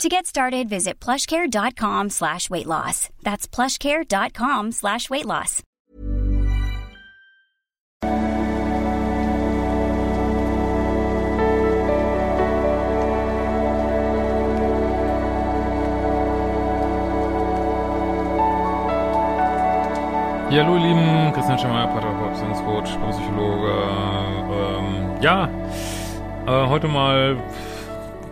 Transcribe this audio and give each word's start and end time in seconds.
To 0.00 0.08
get 0.08 0.26
started, 0.26 0.68
visit 0.68 0.98
plushcare.com 0.98 2.10
slash 2.10 2.50
weight 2.50 2.66
loss. 2.66 3.08
That's 3.22 3.46
plushcare.com 3.46 4.72
slash 4.72 5.08
weight 5.10 5.26
loss. 5.26 5.62
Ja, 20.50 20.64
hallo 20.64 20.76
ihr 20.76 20.82
Lieben, 20.82 21.32
Christian 21.32 21.58
Schemmer, 21.58 21.86
Beziehungscoach, 21.86 22.98
Psychologe. 23.10 23.72
Ähm, 24.52 25.22
ja, 25.22 25.48
äh, 26.46 26.66
heute 26.68 26.88
mal 26.88 27.36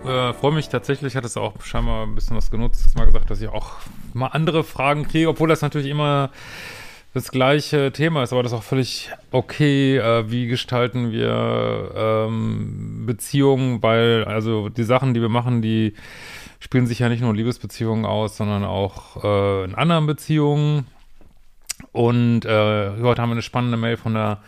äh, 0.05 0.33
freue 0.33 0.53
mich 0.53 0.69
tatsächlich, 0.69 1.17
hat 1.17 1.25
es 1.25 1.37
auch 1.37 1.63
scheinbar 1.63 2.07
ein 2.07 2.15
bisschen 2.15 2.37
was 2.37 2.51
genutzt, 2.51 2.97
mal 2.97 3.07
gesagt, 3.07 3.31
dass 3.31 3.41
ich 3.41 3.49
auch 3.49 3.73
mal 4.15 4.29
andere 4.29 4.65
Fragen 4.65 5.07
kriege, 5.07 5.29
obwohl 5.29 5.49
das 5.49 5.63
natürlich 5.63 5.89
immer 5.89 6.31
das 7.13 7.33
gleiche 7.33 7.91
Thema 7.93 8.23
ist, 8.23 8.33
aber 8.33 8.43
das 8.43 8.53
ist 8.53 8.59
auch 8.59 8.63
völlig 8.63 9.11
okay. 9.33 9.99
Äh, 9.99 10.31
wie 10.31 10.47
gestalten 10.47 11.11
wir 11.11 11.93
ähm, 11.97 13.05
Beziehungen, 13.07 13.83
weil 13.83 14.25
also 14.25 14.69
die 14.69 14.85
Sachen, 14.85 15.13
die 15.13 15.21
wir 15.21 15.29
machen, 15.29 15.61
die 15.61 15.95
spielen 16.61 16.87
sich 16.87 17.01
ja 17.01 17.09
nicht 17.09 17.21
nur 17.21 17.31
in 17.31 17.37
Liebesbeziehungen 17.37 18.05
aus, 18.05 18.37
sondern 18.37 18.65
auch 18.65 19.25
äh, 19.25 19.65
in 19.65 19.75
anderen 19.75 20.07
Beziehungen. 20.07 20.87
Und 21.93 22.45
äh, 22.45 22.91
heute 23.01 23.23
haben 23.23 23.31
wir 23.31 23.35
eine 23.35 23.43
spannende 23.43 23.77
Mail 23.77 23.97
von 23.97 24.15
der 24.15 24.39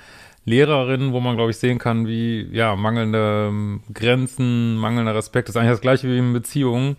Lehrerin, 0.44 1.12
wo 1.12 1.20
man, 1.20 1.36
glaube 1.36 1.50
ich, 1.50 1.58
sehen 1.58 1.78
kann, 1.78 2.06
wie, 2.06 2.48
ja, 2.52 2.74
mangelnde 2.74 3.48
ähm, 3.48 3.82
Grenzen, 3.92 4.76
mangelnder 4.76 5.14
Respekt 5.14 5.48
ist 5.48 5.56
eigentlich 5.56 5.70
das 5.70 5.80
gleiche 5.80 6.08
wie 6.08 6.18
in 6.18 6.32
Beziehungen, 6.32 6.96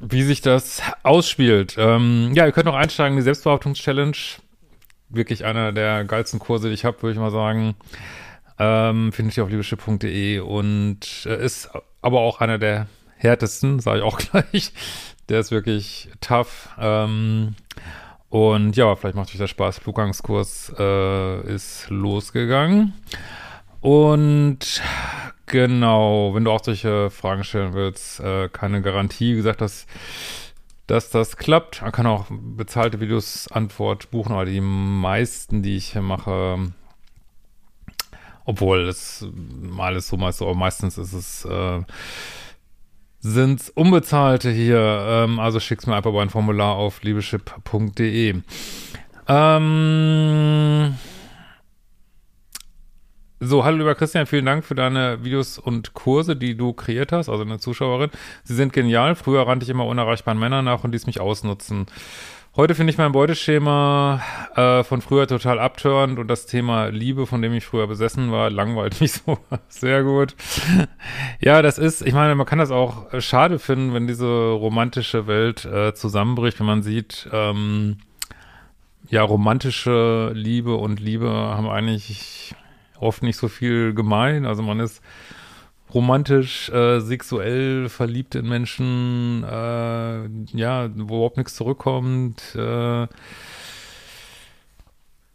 wie 0.00 0.22
sich 0.22 0.40
das 0.40 0.82
ausspielt. 1.02 1.76
Ähm, 1.78 2.32
ja, 2.34 2.46
ihr 2.46 2.52
könnt 2.52 2.66
noch 2.66 2.74
einsteigen 2.74 3.14
in 3.14 3.18
die 3.18 3.24
Selbstbehauptungs-Challenge. 3.24 4.16
Wirklich 5.10 5.44
einer 5.44 5.72
der 5.72 6.04
geilsten 6.04 6.38
Kurse, 6.38 6.68
die 6.68 6.74
ich 6.74 6.84
habe, 6.84 7.02
würde 7.02 7.12
ich 7.12 7.18
mal 7.18 7.30
sagen. 7.30 7.74
Ähm, 8.58 9.12
findet 9.12 9.36
ihr 9.36 9.44
auf 9.44 9.50
liebeschiff.de 9.50 10.40
und 10.40 11.26
äh, 11.26 11.44
ist 11.44 11.70
aber 12.02 12.20
auch 12.20 12.40
einer 12.40 12.58
der 12.58 12.88
härtesten, 13.16 13.80
sage 13.80 13.98
ich 13.98 14.04
auch 14.04 14.18
gleich. 14.30 14.72
Der 15.28 15.40
ist 15.40 15.50
wirklich 15.50 16.08
tough. 16.20 16.70
Ähm, 16.78 17.54
und 18.30 18.76
ja, 18.76 18.94
vielleicht 18.94 19.16
macht 19.16 19.30
euch 19.30 19.38
das 19.38 19.50
Spaß. 19.50 19.78
Flugangskurs 19.78 20.72
äh, 20.78 21.54
ist 21.54 21.88
losgegangen. 21.88 22.92
Und 23.80 24.82
genau, 25.46 26.34
wenn 26.34 26.44
du 26.44 26.50
auch 26.50 26.62
solche 26.62 27.10
Fragen 27.10 27.44
stellen 27.44 27.72
willst, 27.72 28.20
äh, 28.20 28.48
keine 28.50 28.82
Garantie. 28.82 29.34
Gesagt, 29.34 29.62
dass, 29.62 29.86
dass 30.86 31.08
das 31.10 31.36
klappt. 31.38 31.80
Man 31.80 31.92
kann 31.92 32.06
auch 32.06 32.26
bezahlte 32.28 33.00
Videos 33.00 33.50
Antwort 33.50 34.10
buchen, 34.10 34.32
aber 34.32 34.44
die 34.44 34.60
meisten, 34.60 35.62
die 35.62 35.76
ich 35.76 35.92
hier 35.92 36.02
mache, 36.02 36.72
obwohl 38.44 38.88
es 38.88 39.26
mal 39.32 39.96
ist 39.96 40.08
so, 40.08 40.16
mal 40.18 40.32
so, 40.32 40.46
aber 40.46 40.56
meistens 40.56 40.98
ist 40.98 41.12
es 41.14 41.44
äh, 41.46 41.80
sind's 43.20 43.70
unbezahlte 43.70 44.50
hier. 44.50 44.78
Ähm, 44.78 45.38
also 45.40 45.60
schick's 45.60 45.86
mir 45.86 45.96
einfach 45.96 46.12
bei 46.12 46.22
ein 46.22 46.30
Formular 46.30 46.76
auf 46.76 47.02
liebeschip.de. 47.02 48.42
Ähm, 49.28 50.94
so, 53.40 53.64
hallo 53.64 53.76
lieber 53.78 53.94
Christian, 53.94 54.26
vielen 54.26 54.46
Dank 54.46 54.64
für 54.64 54.74
deine 54.74 55.22
Videos 55.22 55.58
und 55.58 55.94
Kurse, 55.94 56.34
die 56.34 56.56
du 56.56 56.72
kreiert 56.72 57.12
hast, 57.12 57.28
also 57.28 57.44
eine 57.44 57.60
Zuschauerin. 57.60 58.10
Sie 58.42 58.54
sind 58.54 58.72
genial. 58.72 59.14
Früher 59.14 59.46
rannte 59.46 59.62
ich 59.64 59.70
immer 59.70 59.86
unerreichbaren 59.86 60.40
Männern 60.40 60.64
nach 60.64 60.82
und 60.82 60.90
ließ 60.90 61.06
mich 61.06 61.20
ausnutzen. 61.20 61.86
Heute 62.58 62.74
finde 62.74 62.90
ich 62.90 62.98
mein 62.98 63.12
Beuteschema 63.12 64.20
äh, 64.56 64.82
von 64.82 65.00
früher 65.00 65.28
total 65.28 65.60
abtörend 65.60 66.18
und 66.18 66.26
das 66.26 66.44
Thema 66.44 66.88
Liebe, 66.88 67.24
von 67.24 67.40
dem 67.40 67.52
ich 67.52 67.64
früher 67.64 67.86
besessen 67.86 68.32
war, 68.32 68.50
langweilt 68.50 69.00
mich 69.00 69.12
so 69.12 69.38
sehr 69.68 70.02
gut. 70.02 70.34
ja, 71.38 71.62
das 71.62 71.78
ist, 71.78 72.02
ich 72.02 72.14
meine, 72.14 72.34
man 72.34 72.46
kann 72.46 72.58
das 72.58 72.72
auch 72.72 73.12
äh, 73.12 73.20
schade 73.20 73.60
finden, 73.60 73.94
wenn 73.94 74.08
diese 74.08 74.26
romantische 74.26 75.28
Welt 75.28 75.66
äh, 75.66 75.94
zusammenbricht, 75.94 76.58
wenn 76.58 76.66
man 76.66 76.82
sieht, 76.82 77.28
ähm, 77.32 77.98
ja, 79.08 79.22
romantische 79.22 80.32
Liebe 80.34 80.74
und 80.74 80.98
Liebe 80.98 81.30
haben 81.30 81.68
eigentlich 81.68 82.56
oft 82.98 83.22
nicht 83.22 83.36
so 83.36 83.46
viel 83.46 83.94
gemein. 83.94 84.46
Also 84.46 84.64
man 84.64 84.80
ist 84.80 85.00
romantisch, 85.94 86.68
äh, 86.70 87.00
sexuell 87.00 87.88
verliebt 87.88 88.34
in 88.34 88.48
Menschen, 88.48 89.44
äh, 89.44 90.28
ja, 90.56 90.90
wo 90.94 91.16
überhaupt 91.16 91.36
nichts 91.36 91.54
zurückkommt. 91.54 92.54
Äh, 92.54 93.06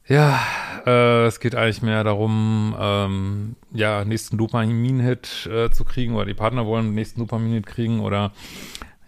ja, 0.07 0.39
äh, 0.85 1.25
es 1.25 1.39
geht 1.39 1.55
eigentlich 1.55 1.81
mehr 1.81 2.03
darum, 2.03 2.75
ähm, 2.77 3.55
ja, 3.71 4.03
nächsten 4.03 4.37
Dopamin-Hit 4.37 5.47
äh, 5.47 5.69
zu 5.71 5.85
kriegen 5.85 6.15
oder 6.15 6.25
die 6.25 6.33
Partner 6.33 6.65
wollen 6.65 6.87
den 6.87 6.95
nächsten 6.95 7.21
Dopamin-Hit 7.21 7.65
kriegen 7.65 8.01
oder 8.01 8.33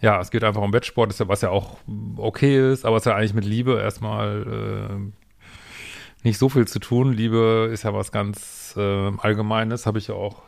ja, 0.00 0.20
es 0.20 0.30
geht 0.30 0.44
einfach 0.44 0.62
um 0.62 0.72
Wettsport, 0.72 1.14
was 1.28 1.40
ja 1.42 1.50
auch 1.50 1.76
okay 2.16 2.72
ist, 2.72 2.84
aber 2.84 2.96
es 2.96 3.06
hat 3.06 3.12
ja 3.12 3.18
eigentlich 3.18 3.34
mit 3.34 3.44
Liebe 3.44 3.78
erstmal 3.80 4.90
äh, 4.90 6.24
nicht 6.24 6.38
so 6.38 6.48
viel 6.48 6.66
zu 6.66 6.78
tun. 6.78 7.12
Liebe 7.12 7.68
ist 7.72 7.84
ja 7.84 7.94
was 7.94 8.10
ganz 8.12 8.74
Allgemeines, 8.76 9.86
habe 9.86 9.98
ich 9.98 10.08
ja 10.08 10.14
auch 10.16 10.42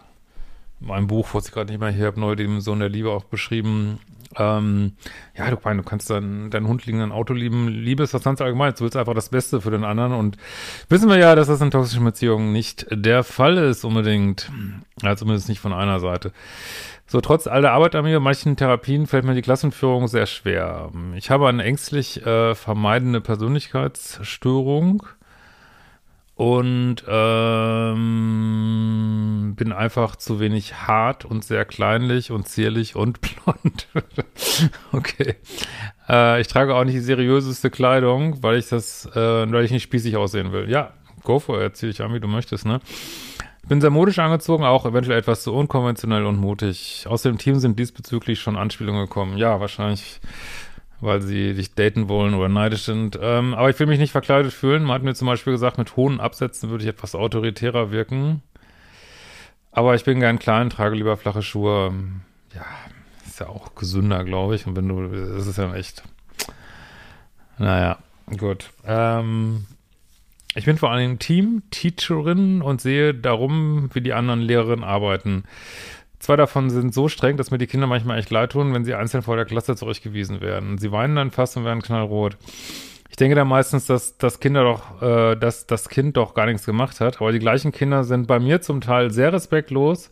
mein 0.80 1.06
Buch, 1.06 1.28
was 1.32 1.48
ich 1.48 1.52
gerade 1.52 1.70
nicht 1.70 1.80
mehr 1.80 1.90
hier 1.90 2.06
habe, 2.06 2.20
neu 2.20 2.34
dem 2.34 2.60
Sohn 2.60 2.80
der 2.80 2.88
Liebe 2.88 3.10
auch 3.10 3.24
beschrieben. 3.24 3.98
Ähm, 4.36 4.92
ja, 5.36 5.50
du, 5.50 5.56
mein, 5.64 5.78
du 5.78 5.82
kannst 5.82 6.10
deinen 6.10 6.50
dein 6.50 6.68
Hund 6.68 6.84
liegen, 6.86 6.98
dein 6.98 7.12
Auto 7.12 7.32
lieben. 7.32 7.68
Liebe 7.68 8.02
ist 8.02 8.14
was 8.14 8.22
ganz 8.22 8.40
allgemein. 8.40 8.74
Du 8.74 8.80
willst 8.80 8.96
einfach 8.96 9.14
das 9.14 9.30
Beste 9.30 9.60
für 9.60 9.70
den 9.70 9.84
anderen. 9.84 10.12
Und 10.12 10.36
wissen 10.88 11.08
wir 11.08 11.18
ja, 11.18 11.34
dass 11.34 11.48
das 11.48 11.60
in 11.60 11.70
toxischen 11.70 12.04
Beziehungen 12.04 12.52
nicht 12.52 12.86
der 12.90 13.24
Fall 13.24 13.56
ist 13.56 13.84
unbedingt. 13.84 14.50
Ja, 15.02 15.16
zumindest 15.16 15.48
nicht 15.48 15.60
von 15.60 15.72
einer 15.72 15.98
Seite. 15.98 16.32
So, 17.06 17.22
trotz 17.22 17.46
all 17.46 17.62
der 17.62 17.72
Arbeit 17.72 17.94
an 17.94 18.04
mir, 18.04 18.20
manchen 18.20 18.56
Therapien 18.56 19.06
fällt 19.06 19.24
mir 19.24 19.34
die 19.34 19.42
Klassenführung 19.42 20.08
sehr 20.08 20.26
schwer. 20.26 20.90
Ich 21.16 21.30
habe 21.30 21.48
eine 21.48 21.64
ängstlich 21.64 22.24
äh, 22.26 22.54
vermeidende 22.54 23.22
Persönlichkeitsstörung 23.22 25.04
und 26.38 27.04
ähm, 27.08 28.04
bin 29.56 29.72
einfach 29.72 30.14
zu 30.14 30.38
wenig 30.38 30.86
hart 30.86 31.24
und 31.24 31.44
sehr 31.44 31.64
kleinlich 31.64 32.30
und 32.30 32.46
zierlich 32.46 32.94
und 32.94 33.20
blond. 33.44 33.88
okay. 34.92 35.34
Äh, 36.08 36.40
ich 36.40 36.46
trage 36.46 36.76
auch 36.76 36.84
nicht 36.84 36.94
die 36.94 37.00
seriöseste 37.00 37.70
Kleidung, 37.70 38.40
weil 38.40 38.56
ich 38.56 38.68
das, 38.68 39.04
äh, 39.16 39.50
weil 39.50 39.64
ich 39.64 39.72
nicht 39.72 39.82
spießig 39.82 40.16
aussehen 40.16 40.52
will. 40.52 40.70
Ja, 40.70 40.92
go 41.24 41.40
for 41.40 41.60
it, 41.60 41.76
zieh 41.76 41.88
dich 41.88 42.00
an, 42.02 42.14
wie 42.14 42.20
du 42.20 42.28
möchtest, 42.28 42.64
ne? 42.66 42.80
Bin 43.66 43.80
sehr 43.80 43.90
modisch 43.90 44.20
angezogen, 44.20 44.62
auch 44.62 44.86
eventuell 44.86 45.18
etwas 45.18 45.42
zu 45.42 45.52
unkonventionell 45.52 46.24
und 46.24 46.36
mutig. 46.36 47.04
Aus 47.08 47.22
dem 47.22 47.36
Team 47.38 47.58
sind 47.58 47.80
diesbezüglich 47.80 48.38
schon 48.38 48.56
Anspielungen 48.56 49.06
gekommen. 49.06 49.36
Ja, 49.38 49.58
wahrscheinlich 49.58 50.20
weil 51.00 51.22
sie 51.22 51.54
dich 51.54 51.74
daten 51.74 52.08
wollen 52.08 52.34
oder 52.34 52.48
neidisch 52.48 52.82
sind. 52.82 53.18
Ähm, 53.20 53.54
aber 53.54 53.70
ich 53.70 53.78
will 53.78 53.86
mich 53.86 53.98
nicht 53.98 54.12
verkleidet 54.12 54.52
fühlen. 54.52 54.84
Man 54.84 54.94
hat 54.94 55.02
mir 55.02 55.14
zum 55.14 55.26
Beispiel 55.26 55.52
gesagt, 55.52 55.78
mit 55.78 55.96
hohen 55.96 56.20
Absätzen 56.20 56.70
würde 56.70 56.84
ich 56.84 56.90
etwas 56.90 57.14
autoritärer 57.14 57.90
wirken. 57.90 58.42
Aber 59.70 59.94
ich 59.94 60.04
bin 60.04 60.20
gern 60.20 60.38
klein, 60.38 60.70
trage 60.70 60.96
lieber 60.96 61.16
flache 61.16 61.42
Schuhe. 61.42 61.92
Ja, 62.54 62.64
ist 63.26 63.40
ja 63.40 63.48
auch 63.48 63.74
gesünder, 63.74 64.24
glaube 64.24 64.56
ich. 64.56 64.66
Und 64.66 64.76
wenn 64.76 64.88
du, 64.88 65.08
das 65.08 65.46
ist 65.46 65.58
ja 65.58 65.72
echt. 65.74 66.02
Naja, 67.58 67.98
gut. 68.36 68.70
Ähm, 68.84 69.66
ich 70.54 70.64
bin 70.64 70.78
vor 70.78 70.90
allen 70.90 71.00
Dingen 71.00 71.18
Team-Teacherin 71.18 72.62
und 72.62 72.80
sehe 72.80 73.14
darum, 73.14 73.90
wie 73.92 74.00
die 74.00 74.14
anderen 74.14 74.40
Lehrerinnen 74.40 74.84
arbeiten. 74.84 75.44
Zwei 76.18 76.36
davon 76.36 76.68
sind 76.70 76.92
so 76.92 77.08
streng, 77.08 77.36
dass 77.36 77.50
mir 77.50 77.58
die 77.58 77.66
Kinder 77.66 77.86
manchmal 77.86 78.18
echt 78.18 78.30
leid 78.30 78.52
tun, 78.52 78.74
wenn 78.74 78.84
sie 78.84 78.94
einzeln 78.94 79.22
vor 79.22 79.36
der 79.36 79.44
Klasse 79.44 79.76
zurückgewiesen 79.76 80.40
werden. 80.40 80.78
Sie 80.78 80.90
weinen 80.90 81.14
dann 81.16 81.30
fast 81.30 81.56
und 81.56 81.64
werden 81.64 81.82
knallrot. 81.82 82.36
Ich 83.08 83.16
denke 83.16 83.36
da 83.36 83.44
meistens, 83.44 83.86
dass 83.86 84.18
das 84.18 84.40
Kinder 84.40 84.64
doch, 84.64 85.02
äh, 85.02 85.36
dass 85.36 85.66
das 85.66 85.88
Kind 85.88 86.16
doch 86.16 86.34
gar 86.34 86.46
nichts 86.46 86.66
gemacht 86.66 87.00
hat. 87.00 87.20
Aber 87.20 87.32
die 87.32 87.38
gleichen 87.38 87.72
Kinder 87.72 88.04
sind 88.04 88.26
bei 88.26 88.38
mir 88.38 88.60
zum 88.60 88.80
Teil 88.80 89.10
sehr 89.10 89.32
respektlos 89.32 90.10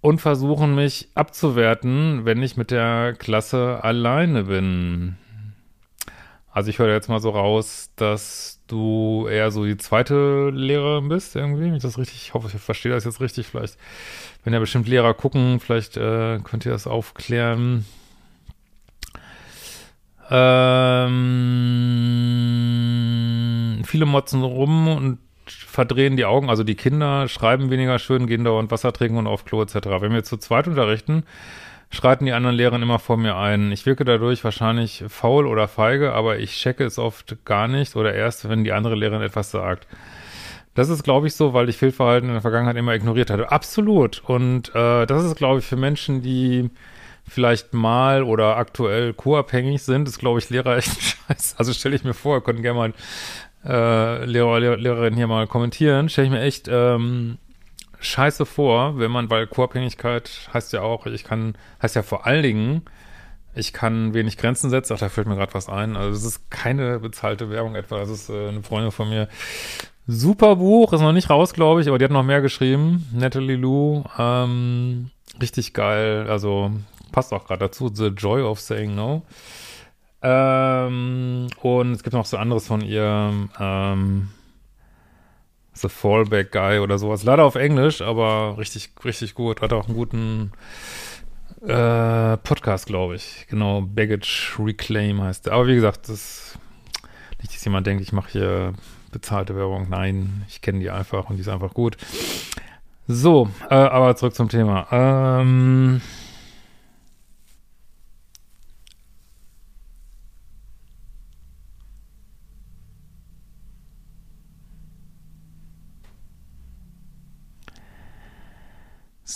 und 0.00 0.20
versuchen 0.20 0.74
mich 0.74 1.08
abzuwerten, 1.14 2.24
wenn 2.24 2.42
ich 2.42 2.56
mit 2.56 2.70
der 2.70 3.14
Klasse 3.14 3.80
alleine 3.82 4.44
bin. 4.44 5.16
Also 6.54 6.70
ich 6.70 6.78
höre 6.78 6.92
jetzt 6.92 7.08
mal 7.08 7.18
so 7.18 7.30
raus, 7.30 7.90
dass 7.96 8.60
du 8.68 9.26
eher 9.28 9.50
so 9.50 9.64
die 9.64 9.76
zweite 9.76 10.50
Lehrerin 10.50 11.08
bist 11.08 11.34
irgendwie, 11.34 11.64
wenn 11.64 11.74
ich 11.74 11.82
das 11.82 11.98
richtig, 11.98 12.14
ich 12.28 12.32
hoffe, 12.32 12.48
ich 12.54 12.62
verstehe 12.62 12.92
das 12.92 13.04
jetzt 13.04 13.20
richtig, 13.20 13.48
vielleicht, 13.48 13.76
wenn 14.44 14.52
ja 14.52 14.60
bestimmt 14.60 14.86
Lehrer 14.86 15.14
gucken, 15.14 15.58
vielleicht 15.58 15.96
äh, 15.96 16.38
könnt 16.44 16.64
ihr 16.64 16.70
das 16.70 16.86
aufklären. 16.86 17.84
Ähm, 20.30 21.02
viele 23.84 24.06
motzen 24.06 24.44
rum 24.44 24.86
und 24.86 25.18
verdrehen 25.48 26.16
die 26.16 26.24
Augen, 26.24 26.50
also 26.50 26.62
die 26.62 26.76
Kinder 26.76 27.26
schreiben 27.26 27.70
weniger 27.70 27.98
schön, 27.98 28.28
gehen 28.28 28.44
dauernd 28.44 28.70
Wasser 28.70 28.92
trinken 28.92 29.18
und 29.18 29.26
auf 29.26 29.44
Klo 29.44 29.60
etc. 29.60 29.74
Wenn 29.98 30.12
wir 30.12 30.22
zu 30.22 30.36
zweit 30.36 30.68
unterrichten, 30.68 31.24
schreiten 31.94 32.26
die 32.26 32.32
anderen 32.32 32.56
Lehrer 32.56 32.80
immer 32.80 32.98
vor 32.98 33.16
mir 33.16 33.36
ein. 33.36 33.72
Ich 33.72 33.86
wirke 33.86 34.04
dadurch 34.04 34.44
wahrscheinlich 34.44 35.04
faul 35.08 35.46
oder 35.46 35.68
feige, 35.68 36.12
aber 36.12 36.38
ich 36.38 36.52
checke 36.56 36.84
es 36.84 36.98
oft 36.98 37.36
gar 37.44 37.68
nicht 37.68 37.96
oder 37.96 38.14
erst, 38.14 38.48
wenn 38.48 38.64
die 38.64 38.72
andere 38.72 38.94
Lehrerin 38.94 39.22
etwas 39.22 39.50
sagt. 39.50 39.86
Das 40.74 40.88
ist, 40.88 41.04
glaube 41.04 41.28
ich, 41.28 41.34
so, 41.34 41.54
weil 41.54 41.68
ich 41.68 41.76
Fehlverhalten 41.76 42.28
in 42.28 42.34
der 42.34 42.42
Vergangenheit 42.42 42.76
immer 42.76 42.94
ignoriert 42.94 43.30
hatte. 43.30 43.52
Absolut. 43.52 44.22
Und 44.26 44.74
äh, 44.74 45.06
das 45.06 45.24
ist, 45.24 45.36
glaube 45.36 45.60
ich, 45.60 45.64
für 45.64 45.76
Menschen, 45.76 46.20
die 46.20 46.70
vielleicht 47.26 47.72
mal 47.72 48.22
oder 48.22 48.56
aktuell 48.56 49.14
co-abhängig 49.14 49.82
sind, 49.82 50.08
ist, 50.08 50.18
glaube 50.18 50.40
ich, 50.40 50.50
Lehrer 50.50 50.76
echt 50.76 51.00
scheiße. 51.00 51.54
Also 51.58 51.72
stelle 51.72 51.94
ich 51.94 52.04
mir 52.04 52.14
vor, 52.14 52.42
können 52.42 52.62
gerne 52.62 52.78
mal 52.78 52.92
äh, 53.64 54.24
Lehrer, 54.24 54.60
Lehrer, 54.60 54.76
Lehrerin 54.76 55.14
hier 55.14 55.26
mal 55.26 55.46
kommentieren, 55.46 56.08
stelle 56.08 56.26
ich 56.26 56.32
mir 56.32 56.42
echt 56.42 56.68
ähm, 56.68 57.38
scheiße 58.04 58.46
vor, 58.46 58.98
wenn 58.98 59.10
man, 59.10 59.30
weil 59.30 59.46
Co-Abhängigkeit 59.46 60.48
heißt 60.52 60.72
ja 60.72 60.82
auch, 60.82 61.06
ich 61.06 61.24
kann, 61.24 61.56
heißt 61.82 61.96
ja 61.96 62.02
vor 62.02 62.26
allen 62.26 62.42
Dingen, 62.42 62.82
ich 63.54 63.72
kann 63.72 64.14
wenig 64.14 64.36
Grenzen 64.36 64.70
setzen. 64.70 64.94
Ach, 64.94 64.98
da 64.98 65.08
fällt 65.08 65.26
mir 65.26 65.36
gerade 65.36 65.54
was 65.54 65.68
ein. 65.68 65.96
Also 65.96 66.16
es 66.16 66.24
ist 66.24 66.50
keine 66.50 66.98
bezahlte 66.98 67.50
Werbung 67.50 67.74
etwa. 67.76 67.98
Das 67.98 68.10
ist 68.10 68.28
äh, 68.28 68.48
eine 68.48 68.62
Freundin 68.62 68.90
von 68.90 69.08
mir. 69.08 69.28
Super 70.06 70.56
Buch, 70.56 70.92
ist 70.92 71.00
noch 71.00 71.12
nicht 71.12 71.30
raus, 71.30 71.54
glaube 71.54 71.80
ich, 71.80 71.88
aber 71.88 71.98
die 71.98 72.04
hat 72.04 72.10
noch 72.10 72.22
mehr 72.22 72.42
geschrieben. 72.42 73.08
Natalie 73.12 73.56
Lou, 73.56 74.04
ähm, 74.18 75.10
richtig 75.40 75.72
geil. 75.72 76.26
Also 76.28 76.72
passt 77.12 77.32
auch 77.32 77.46
gerade 77.46 77.60
dazu. 77.60 77.90
The 77.92 78.08
Joy 78.08 78.42
of 78.42 78.60
Saying 78.60 78.94
No. 78.94 79.22
Ähm, 80.20 81.48
und 81.62 81.92
es 81.92 82.02
gibt 82.02 82.14
noch 82.14 82.26
so 82.26 82.36
anderes 82.36 82.66
von 82.66 82.80
ihr. 82.80 83.48
Ähm, 83.58 84.28
The 85.74 85.88
Fallback 85.88 86.52
Guy 86.52 86.78
oder 86.78 86.98
sowas. 86.98 87.24
Leider 87.24 87.44
auf 87.44 87.56
Englisch, 87.56 88.00
aber 88.00 88.56
richtig, 88.58 88.90
richtig 89.04 89.34
gut. 89.34 89.60
Hat 89.60 89.72
auch 89.72 89.86
einen 89.86 89.96
guten 89.96 90.52
äh, 91.62 92.36
Podcast, 92.38 92.86
glaube 92.86 93.16
ich. 93.16 93.46
Genau, 93.48 93.82
Baggage 93.82 94.54
Reclaim 94.58 95.22
heißt 95.22 95.46
der. 95.46 95.54
Aber 95.54 95.66
wie 95.66 95.74
gesagt, 95.74 96.08
das 96.08 96.58
nicht, 97.40 97.54
dass 97.54 97.64
jemand 97.64 97.86
denkt, 97.86 98.02
ich 98.02 98.12
mache 98.12 98.30
hier 98.30 98.72
bezahlte 99.12 99.54
Werbung. 99.56 99.88
Nein, 99.90 100.44
ich 100.48 100.62
kenne 100.62 100.78
die 100.78 100.90
einfach 100.90 101.28
und 101.28 101.36
die 101.36 101.42
ist 101.42 101.48
einfach 101.48 101.74
gut. 101.74 101.96
So, 103.06 103.50
äh, 103.68 103.74
aber 103.74 104.16
zurück 104.16 104.34
zum 104.34 104.48
Thema. 104.48 104.86
Ähm, 104.90 106.00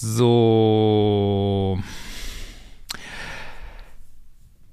So. 0.00 1.78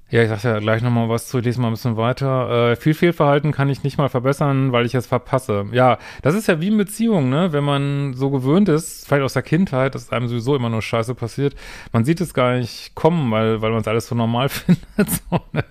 Ja, 0.08 0.22
ich 0.22 0.28
sag 0.28 0.44
ja 0.44 0.60
gleich 0.60 0.82
nochmal 0.82 1.08
was 1.08 1.26
zu, 1.26 1.38
ich 1.38 1.44
lese 1.44 1.60
mal 1.60 1.66
ein 1.66 1.72
bisschen 1.72 1.96
weiter. 1.96 2.70
Äh, 2.70 2.76
viel 2.76 2.94
Fehlverhalten 2.94 3.50
kann 3.50 3.68
ich 3.68 3.82
nicht 3.82 3.98
mal 3.98 4.08
verbessern, 4.08 4.70
weil 4.70 4.86
ich 4.86 4.94
es 4.94 5.08
verpasse. 5.08 5.66
Ja, 5.72 5.98
das 6.22 6.36
ist 6.36 6.46
ja 6.46 6.60
wie 6.60 6.68
in 6.68 6.76
Beziehungen, 6.76 7.28
ne? 7.28 7.52
Wenn 7.52 7.64
man 7.64 8.14
so 8.14 8.30
gewöhnt 8.30 8.68
ist, 8.68 9.04
vielleicht 9.08 9.24
aus 9.24 9.32
der 9.32 9.42
Kindheit, 9.42 9.96
dass 9.96 10.12
einem 10.12 10.28
sowieso 10.28 10.54
immer 10.54 10.68
nur 10.68 10.80
Scheiße 10.80 11.16
passiert, 11.16 11.56
man 11.92 12.04
sieht 12.04 12.20
es 12.20 12.32
gar 12.32 12.56
nicht 12.56 12.94
kommen, 12.94 13.28
weil, 13.32 13.62
weil 13.62 13.72
man 13.72 13.80
es 13.80 13.88
alles 13.88 14.06
so 14.06 14.14
normal 14.14 14.48
findet. 14.50 14.84
so, 14.96 15.40
ne? 15.52 15.64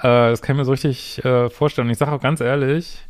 äh, 0.00 0.30
das 0.30 0.42
kann 0.42 0.54
ich 0.54 0.58
mir 0.58 0.64
so 0.66 0.72
richtig 0.72 1.24
äh, 1.24 1.48
vorstellen. 1.48 1.88
Und 1.88 1.92
ich 1.92 1.98
sage 1.98 2.12
auch 2.12 2.20
ganz 2.20 2.42
ehrlich, 2.42 3.06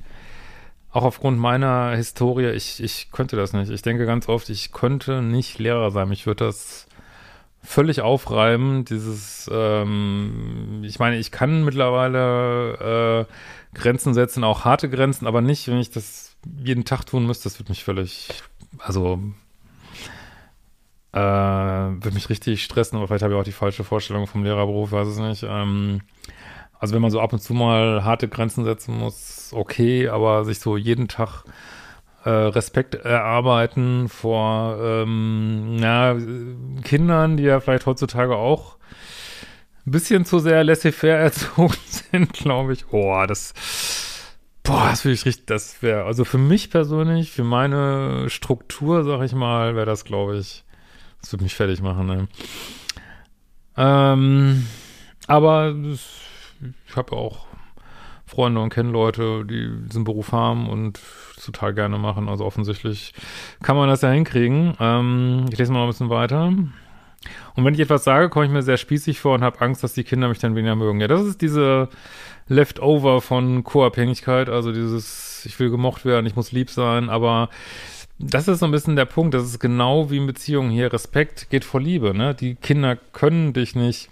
auch 0.97 1.05
aufgrund 1.05 1.39
meiner 1.39 1.95
Historie, 1.95 2.53
ich, 2.53 2.83
ich 2.83 3.11
könnte 3.13 3.37
das 3.37 3.53
nicht. 3.53 3.71
Ich 3.71 3.83
denke 3.83 4.07
ganz 4.07 4.31
oft, 4.31 4.49
ich 4.49 4.73
könnte 4.73 5.21
nicht 5.21 5.59
Lehrer 5.59 5.91
sein. 5.91 6.11
Ich 6.11 6.27
würde 6.27 6.47
das 6.47 6.87
völlig 7.63 8.01
aufreiben, 8.01 8.87
dieses, 8.87 9.51
ähm, 9.53 10.83
ich 10.85 10.99
meine, 10.99 11.19
ich 11.19 11.31
kann 11.33 11.65
mittlerweile 11.65 13.27
äh, 13.29 13.77
Grenzen 13.77 14.15
setzen, 14.15 14.43
auch 14.43 14.65
harte 14.65 14.89
Grenzen, 14.89 15.27
aber 15.27 15.43
nicht, 15.43 15.69
wenn 15.69 15.79
ich 15.79 15.91
das 15.91 16.35
jeden 16.65 16.87
Tag 16.87 17.05
tun 17.05 17.27
müsste, 17.27 17.45
das 17.45 17.59
würde 17.59 17.73
mich 17.73 17.85
völlig, 17.85 18.31
also 18.79 19.21
äh, 21.13 21.19
würde 21.19 22.15
mich 22.15 22.31
richtig 22.31 22.65
stressen, 22.65 22.97
aber 22.97 23.07
vielleicht 23.07 23.23
habe 23.23 23.35
ich 23.35 23.41
auch 23.41 23.45
die 23.45 23.53
falsche 23.53 23.85
Vorstellung 23.85 24.27
vom 24.27 24.45
Lehrerberuf, 24.45 24.93
weiß 24.93 25.09
es 25.09 25.19
nicht. 25.19 25.45
Ähm, 25.47 26.01
also 26.79 26.95
wenn 26.95 27.03
man 27.03 27.11
so 27.11 27.21
ab 27.21 27.33
und 27.33 27.41
zu 27.41 27.55
mal 27.55 28.05
harte 28.05 28.29
Grenzen 28.29 28.65
setzen 28.65 28.97
muss, 28.99 29.53
okay, 29.53 30.09
aber 30.09 30.45
sich 30.45 30.61
so 30.61 30.77
jeden 30.77 31.09
Tag 31.09 31.45
äh, 32.25 32.31
Respekt 32.31 32.95
erarbeiten 32.95 34.09
vor 34.09 34.79
ähm, 34.81 35.77
ja, 35.79 36.17
Kindern, 36.83 37.37
die 37.37 37.45
ja 37.45 37.61
vielleicht 37.61 37.87
heutzutage 37.87 38.37
auch 38.37 38.77
ein 39.87 39.93
bisschen 39.93 40.25
zu 40.25 40.41
sehr 40.41 40.65
laissez-faire 40.65 41.17
erzogen 41.17 41.77
sind, 41.87 42.33
glaube 42.33 42.73
ich. 42.73 42.87
Oh, 42.91 43.25
das, 43.27 43.55
boah, 44.65 44.89
das 44.91 45.05
würde 45.05 45.15
ich 45.15 45.25
richtig, 45.25 45.47
das 45.47 45.83
wäre, 45.83 46.05
also 46.05 46.25
für 46.25 46.39
mich 46.39 46.71
persönlich, 46.71 47.31
für 47.31 47.45
meine 47.45 48.29
Struktur, 48.29 49.05
sag 49.05 49.23
ich 49.23 49.35
mal, 49.35 49.77
wäre 49.77 49.87
das, 49.87 50.05
glaube 50.05 50.37
ich, 50.39 50.65
das 51.21 51.33
würde 51.33 51.45
mich 51.45 51.55
fertig 51.55 51.81
machen, 51.81 52.07
ne? 52.07 52.29
Ähm, 53.77 54.67
aber 55.29 55.73
das 55.73 56.01
ich 56.87 56.97
habe 56.97 57.13
auch 57.13 57.47
Freunde 58.27 58.61
und 58.61 58.71
kenne 58.71 58.91
Leute, 58.91 59.45
die 59.45 59.71
diesen 59.89 60.05
Beruf 60.05 60.33
haben 60.33 60.69
und 60.69 61.01
total 61.43 61.75
gerne 61.75 61.97
machen. 61.99 62.29
Also 62.29 62.45
offensichtlich 62.45 63.15
kann 63.63 63.77
man 63.77 63.89
das 63.89 64.03
ja 64.03 64.11
hinkriegen. 64.11 64.77
Ähm, 64.81 65.47
ich 65.51 65.59
lese 65.59 65.73
mal 65.73 65.83
ein 65.83 65.89
bisschen 65.89 66.11
weiter. 66.11 66.47
Und 67.55 67.65
wenn 67.65 67.75
ich 67.75 67.81
etwas 67.81 68.05
sage, 68.05 68.29
komme 68.29 68.47
ich 68.47 68.53
mir 68.53 68.63
sehr 68.63 68.77
spießig 68.77 69.21
vor 69.21 69.35
und 69.35 69.43
habe 69.43 69.61
Angst, 69.61 69.83
dass 69.83 69.95
die 69.95 70.05
Kinder 70.05 70.29
mich 70.29 70.39
dann 70.39 70.55
weniger 70.55 70.77
mögen. 70.77 71.01
Ja, 71.01 71.09
das 71.09 71.25
ist 71.25 71.41
diese 71.41 71.89
Leftover 72.49 73.21
von 73.21 73.65
Co-Abhängigkeit, 73.65 74.49
also 74.49 74.73
dieses, 74.73 75.45
ich 75.47 75.59
will 75.59 75.71
gemocht 75.71 76.05
werden, 76.05 76.27
ich 76.27 76.37
muss 76.37 76.53
lieb 76.53 76.71
sein, 76.71 77.09
aber 77.11 77.49
das 78.19 78.49
ist 78.49 78.61
so 78.61 78.67
ein 78.67 78.73
bisschen 78.73 78.97
der 78.97 79.05
Punkt, 79.05 79.35
das 79.35 79.45
ist 79.45 79.59
genau 79.59 80.11
wie 80.11 80.19
in 80.19 80.27
Beziehungen 80.27 80.71
hier, 80.71 80.93
Respekt 80.93 81.51
geht 81.51 81.65
vor 81.65 81.81
Liebe, 81.81 82.17
ne? 82.17 82.35
Die 82.35 82.55
Kinder 82.55 82.97
können 82.97 83.53
dich 83.53 83.75
nicht 83.75 84.11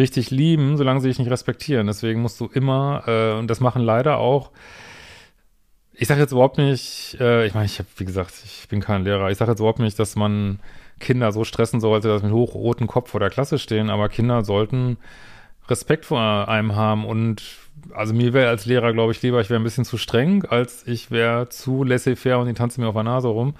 richtig 0.00 0.30
lieben, 0.30 0.76
solange 0.76 1.00
sie 1.00 1.08
dich 1.08 1.18
nicht 1.18 1.30
respektieren. 1.30 1.86
Deswegen 1.86 2.22
musst 2.22 2.40
du 2.40 2.46
immer, 2.46 3.04
äh, 3.06 3.38
und 3.38 3.48
das 3.48 3.60
machen 3.60 3.82
leider 3.82 4.18
auch, 4.18 4.50
ich 5.94 6.08
sage 6.08 6.20
jetzt 6.20 6.32
überhaupt 6.32 6.58
nicht, 6.58 7.16
äh, 7.20 7.46
ich 7.46 7.54
meine, 7.54 7.66
ich 7.66 7.78
habe, 7.78 7.88
wie 7.96 8.04
gesagt, 8.04 8.32
ich 8.44 8.66
bin 8.68 8.80
kein 8.80 9.04
Lehrer, 9.04 9.30
ich 9.30 9.38
sage 9.38 9.50
jetzt 9.50 9.60
überhaupt 9.60 9.80
nicht, 9.80 9.98
dass 9.98 10.16
man 10.16 10.60
Kinder 10.98 11.30
so 11.30 11.44
stressen 11.44 11.80
sollte, 11.80 12.08
dass 12.08 12.22
sie 12.22 12.26
mit 12.26 12.34
hochrotem 12.34 12.86
Kopf 12.86 13.10
vor 13.10 13.20
der 13.20 13.30
Klasse 13.30 13.58
stehen, 13.58 13.90
aber 13.90 14.08
Kinder 14.08 14.42
sollten 14.42 14.96
Respekt 15.68 16.06
vor 16.06 16.48
einem 16.48 16.74
haben 16.74 17.04
und 17.04 17.42
also 17.92 18.14
mir 18.14 18.32
wäre 18.32 18.48
als 18.48 18.66
Lehrer, 18.66 18.92
glaube 18.92 19.12
ich, 19.12 19.22
lieber, 19.22 19.40
ich 19.40 19.50
wäre 19.50 19.60
ein 19.60 19.64
bisschen 19.64 19.84
zu 19.84 19.96
streng, 19.96 20.44
als 20.44 20.86
ich 20.86 21.10
wäre 21.10 21.48
zu 21.48 21.84
laissez-faire 21.84 22.38
und 22.38 22.46
die 22.46 22.54
tanzen 22.54 22.82
mir 22.82 22.88
auf 22.88 22.94
der 22.94 23.04
Nase 23.04 23.28
rum. 23.28 23.54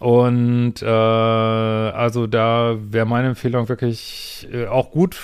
Und 0.00 0.82
äh, 0.82 0.86
also 0.86 2.26
da 2.26 2.76
wäre 2.78 3.06
meine 3.06 3.28
Empfehlung 3.28 3.68
wirklich 3.68 4.48
äh, 4.52 4.66
auch 4.66 4.90
gut, 4.90 5.18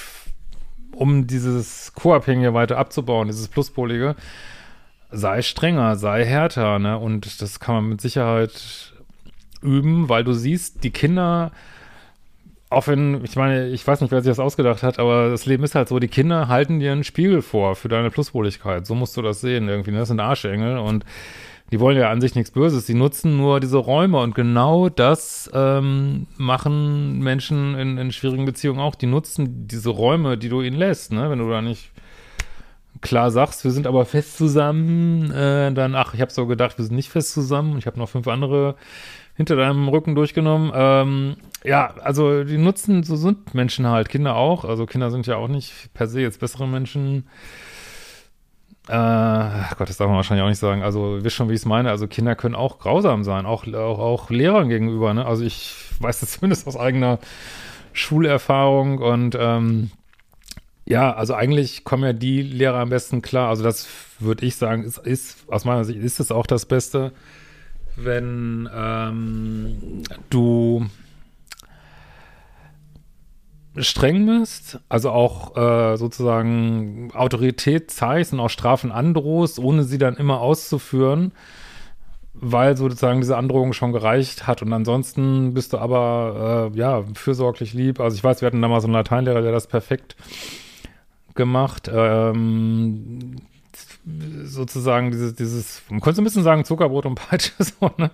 um 0.94 1.26
dieses 1.26 1.92
Co-Abhängige 1.94 2.54
weiter 2.54 2.78
abzubauen, 2.78 3.28
dieses 3.28 3.48
Pluspolige, 3.48 4.16
sei 5.10 5.42
strenger, 5.42 5.96
sei 5.96 6.24
härter, 6.24 6.78
ne? 6.78 6.98
Und 6.98 7.42
das 7.42 7.58
kann 7.58 7.74
man 7.74 7.88
mit 7.88 8.00
Sicherheit 8.00 8.92
üben, 9.62 10.08
weil 10.08 10.24
du 10.24 10.32
siehst, 10.32 10.84
die 10.84 10.90
Kinder, 10.90 11.50
auch 12.70 12.86
wenn, 12.86 13.24
ich 13.24 13.36
meine, 13.36 13.68
ich 13.68 13.86
weiß 13.86 14.00
nicht, 14.00 14.10
wer 14.10 14.22
sich 14.22 14.30
das 14.30 14.38
ausgedacht 14.38 14.82
hat, 14.82 14.98
aber 14.98 15.30
das 15.30 15.46
Leben 15.46 15.64
ist 15.64 15.74
halt 15.74 15.88
so, 15.88 15.98
die 15.98 16.08
Kinder 16.08 16.48
halten 16.48 16.80
dir 16.80 16.92
einen 16.92 17.04
Spiegel 17.04 17.42
vor 17.42 17.74
für 17.76 17.88
deine 17.88 18.10
Pluspoligkeit. 18.10 18.86
So 18.86 18.94
musst 18.94 19.16
du 19.16 19.22
das 19.22 19.40
sehen 19.40 19.68
irgendwie. 19.68 19.90
Ne? 19.90 19.98
Das 19.98 20.08
sind 20.08 20.20
Arschengel 20.20 20.78
und 20.78 21.04
die 21.70 21.80
wollen 21.80 21.96
ja 21.96 22.10
an 22.10 22.20
sich 22.20 22.34
nichts 22.34 22.50
Böses, 22.50 22.86
sie 22.86 22.94
nutzen 22.94 23.36
nur 23.36 23.60
diese 23.60 23.78
Räume 23.78 24.18
und 24.18 24.34
genau 24.34 24.88
das 24.88 25.50
ähm, 25.54 26.26
machen 26.36 27.20
Menschen 27.20 27.74
in, 27.76 27.98
in 27.98 28.12
schwierigen 28.12 28.44
Beziehungen 28.44 28.80
auch. 28.80 28.94
Die 28.94 29.06
nutzen 29.06 29.68
diese 29.68 29.90
Räume, 29.90 30.36
die 30.36 30.48
du 30.48 30.62
ihnen 30.62 30.76
lässt, 30.76 31.12
ne? 31.12 31.30
Wenn 31.30 31.38
du 31.38 31.48
da 31.48 31.62
nicht 31.62 31.90
klar 33.00 33.30
sagst, 33.30 33.64
wir 33.64 33.70
sind 33.70 33.86
aber 33.86 34.04
fest 34.04 34.36
zusammen, 34.36 35.30
äh, 35.30 35.72
dann, 35.72 35.94
ach, 35.94 36.14
ich 36.14 36.20
habe 36.20 36.32
so 36.32 36.46
gedacht, 36.46 36.76
wir 36.78 36.84
sind 36.84 36.96
nicht 36.96 37.10
fest 37.10 37.32
zusammen. 37.32 37.78
Ich 37.78 37.86
habe 37.86 37.98
noch 37.98 38.08
fünf 38.08 38.28
andere 38.28 38.74
hinter 39.36 39.56
deinem 39.56 39.88
Rücken 39.88 40.14
durchgenommen. 40.14 40.70
Ähm, 40.74 41.36
ja, 41.64 41.94
also 42.02 42.44
die 42.44 42.58
nutzen, 42.58 43.02
so 43.04 43.16
sind 43.16 43.54
Menschen 43.54 43.86
halt, 43.86 44.08
Kinder 44.08 44.36
auch. 44.36 44.64
Also 44.64 44.86
Kinder 44.86 45.10
sind 45.10 45.26
ja 45.26 45.36
auch 45.36 45.48
nicht 45.48 45.94
per 45.94 46.08
se 46.08 46.20
jetzt 46.20 46.40
bessere 46.40 46.68
Menschen 46.68 47.26
äh, 48.88 49.74
Gott, 49.76 49.88
das 49.88 49.98
darf 49.98 50.08
man 50.08 50.16
wahrscheinlich 50.16 50.44
auch 50.44 50.48
nicht 50.48 50.58
sagen. 50.58 50.82
Also, 50.82 51.16
ihr 51.16 51.24
wisst 51.24 51.36
schon, 51.36 51.48
wie 51.48 51.54
ich 51.54 51.60
es 51.60 51.66
meine. 51.66 51.90
Also, 51.90 52.06
Kinder 52.06 52.34
können 52.34 52.54
auch 52.54 52.78
grausam 52.78 53.24
sein, 53.24 53.46
auch, 53.46 53.66
auch, 53.66 53.98
auch 53.98 54.30
Lehrern 54.30 54.68
gegenüber. 54.68 55.14
Ne? 55.14 55.24
Also, 55.26 55.44
ich 55.44 55.76
weiß 56.00 56.20
das 56.20 56.32
zumindest 56.38 56.66
aus 56.66 56.76
eigener 56.76 57.18
Schulerfahrung 57.92 58.98
und 58.98 59.36
ähm, 59.38 59.90
ja, 60.86 61.12
also 61.12 61.34
eigentlich 61.34 61.84
kommen 61.84 62.02
ja 62.04 62.12
die 62.12 62.42
Lehrer 62.42 62.78
am 62.78 62.88
besten 62.88 63.22
klar. 63.22 63.48
Also, 63.48 63.62
das 63.62 63.86
würde 64.18 64.44
ich 64.46 64.56
sagen, 64.56 64.84
ist, 64.84 64.98
ist 64.98 65.44
aus 65.48 65.64
meiner 65.64 65.84
Sicht 65.84 66.00
ist 66.00 66.20
es 66.20 66.32
auch 66.32 66.46
das 66.46 66.66
Beste, 66.66 67.12
wenn 67.96 68.68
ähm, 68.74 70.02
du 70.30 70.86
streng 73.76 74.26
bist, 74.26 74.80
also 74.88 75.10
auch 75.10 75.56
äh, 75.56 75.96
sozusagen 75.96 77.10
Autorität 77.14 77.90
zeigst 77.90 78.32
und 78.32 78.40
auch 78.40 78.50
Strafen 78.50 78.90
androhst, 78.90 79.58
ohne 79.58 79.84
sie 79.84 79.98
dann 79.98 80.16
immer 80.16 80.40
auszuführen, 80.40 81.32
weil 82.34 82.76
sozusagen 82.76 83.20
diese 83.20 83.36
Androhung 83.36 83.72
schon 83.72 83.92
gereicht 83.92 84.46
hat. 84.46 84.62
Und 84.62 84.72
ansonsten 84.72 85.54
bist 85.54 85.72
du 85.72 85.78
aber, 85.78 86.70
äh, 86.74 86.78
ja, 86.78 87.04
fürsorglich 87.14 87.72
lieb. 87.72 88.00
Also 88.00 88.16
ich 88.16 88.24
weiß, 88.24 88.40
wir 88.40 88.46
hatten 88.46 88.62
da 88.62 88.68
mal 88.68 88.80
so 88.80 88.86
einen 88.86 88.94
Lateinlehrer, 88.94 89.42
der 89.42 89.52
das 89.52 89.66
perfekt 89.66 90.16
gemacht. 91.34 91.90
Ähm, 91.92 93.36
sozusagen 94.44 95.10
dieses, 95.10 95.34
dieses, 95.34 95.82
man 95.90 96.00
könnte 96.00 96.20
ein 96.20 96.24
bisschen 96.24 96.42
sagen, 96.42 96.64
Zuckerbrot 96.64 97.06
und 97.06 97.14
Peitsche, 97.14 97.52
so, 97.58 97.90
ne? 97.96 98.10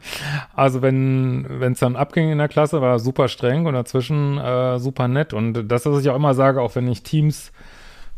Also 0.55 0.83
wenn, 0.83 1.47
es 1.73 1.81
dann 1.81 1.97
abging 1.97 2.31
in 2.31 2.39
der 2.39 2.49
Klasse, 2.49 2.81
war 2.81 2.93
er 2.93 2.99
super 2.99 3.29
streng 3.29 3.67
und 3.67 3.75
dazwischen 3.75 4.39
äh, 4.39 4.79
super 4.79 5.09
nett. 5.09 5.33
Und 5.33 5.69
das, 5.69 5.87
was 5.87 6.01
ich 6.01 6.11
auch 6.11 6.17
immer 6.17 6.35
sage, 6.35 6.61
auch 6.61 6.75
wenn 6.75 6.89
ich 6.89 7.03
Teams 7.03 7.53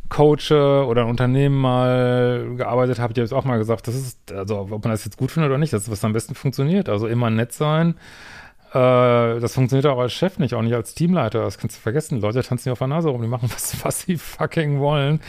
coache 0.08 0.86
oder 0.86 1.02
ein 1.02 1.10
Unternehmen 1.10 1.60
mal 1.60 2.54
gearbeitet 2.56 2.98
habe, 2.98 3.12
ich 3.12 3.18
habe 3.18 3.24
es 3.24 3.32
auch 3.32 3.44
mal 3.44 3.58
gesagt, 3.58 3.88
das 3.88 3.94
ist, 3.94 4.32
also 4.32 4.60
ob 4.60 4.70
man 4.70 4.92
das 4.92 5.04
jetzt 5.04 5.18
gut 5.18 5.30
findet 5.30 5.50
oder 5.50 5.58
nicht, 5.58 5.72
das 5.72 5.82
ist, 5.82 5.90
was 5.90 6.04
am 6.04 6.12
besten 6.12 6.34
funktioniert. 6.34 6.88
Also 6.88 7.06
immer 7.06 7.30
nett 7.30 7.52
sein. 7.52 7.94
Äh, 8.72 9.40
das 9.40 9.54
funktioniert 9.54 9.86
auch 9.86 9.98
als 9.98 10.12
Chef 10.12 10.38
nicht, 10.38 10.54
auch 10.54 10.62
nicht 10.62 10.74
als 10.74 10.94
Teamleiter. 10.94 11.42
Das 11.42 11.58
kannst 11.58 11.76
du 11.76 11.80
vergessen. 11.80 12.20
Leute 12.20 12.42
tanzen 12.42 12.64
hier 12.64 12.72
auf 12.72 12.78
der 12.78 12.88
Nase 12.88 13.08
rum, 13.08 13.22
die 13.22 13.28
machen, 13.28 13.50
was, 13.54 13.84
was 13.84 14.02
sie 14.02 14.16
fucking 14.16 14.78
wollen. 14.78 15.20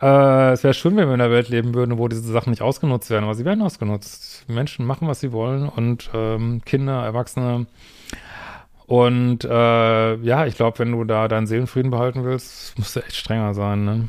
Äh, 0.00 0.52
es 0.52 0.64
wäre 0.64 0.74
schön, 0.74 0.96
wenn 0.96 1.08
wir 1.08 1.14
in 1.14 1.20
einer 1.20 1.30
Welt 1.30 1.48
leben 1.48 1.74
würden, 1.74 1.98
wo 1.98 2.08
diese 2.08 2.22
Sachen 2.22 2.50
nicht 2.50 2.62
ausgenutzt 2.62 3.10
werden, 3.10 3.24
aber 3.24 3.34
sie 3.34 3.44
werden 3.44 3.62
ausgenutzt. 3.62 4.48
Menschen 4.48 4.86
machen, 4.86 5.08
was 5.08 5.20
sie 5.20 5.32
wollen 5.32 5.68
und 5.68 6.10
ähm, 6.14 6.62
Kinder, 6.64 7.02
Erwachsene. 7.04 7.66
Und 8.86 9.44
äh, 9.44 10.16
ja, 10.16 10.46
ich 10.46 10.56
glaube, 10.56 10.78
wenn 10.80 10.92
du 10.92 11.04
da 11.04 11.28
deinen 11.28 11.46
Seelenfrieden 11.46 11.90
behalten 11.90 12.24
willst, 12.24 12.76
musst 12.78 12.96
du 12.96 13.00
echt 13.00 13.14
strenger 13.14 13.54
sein. 13.54 13.84
Ne? 13.84 14.08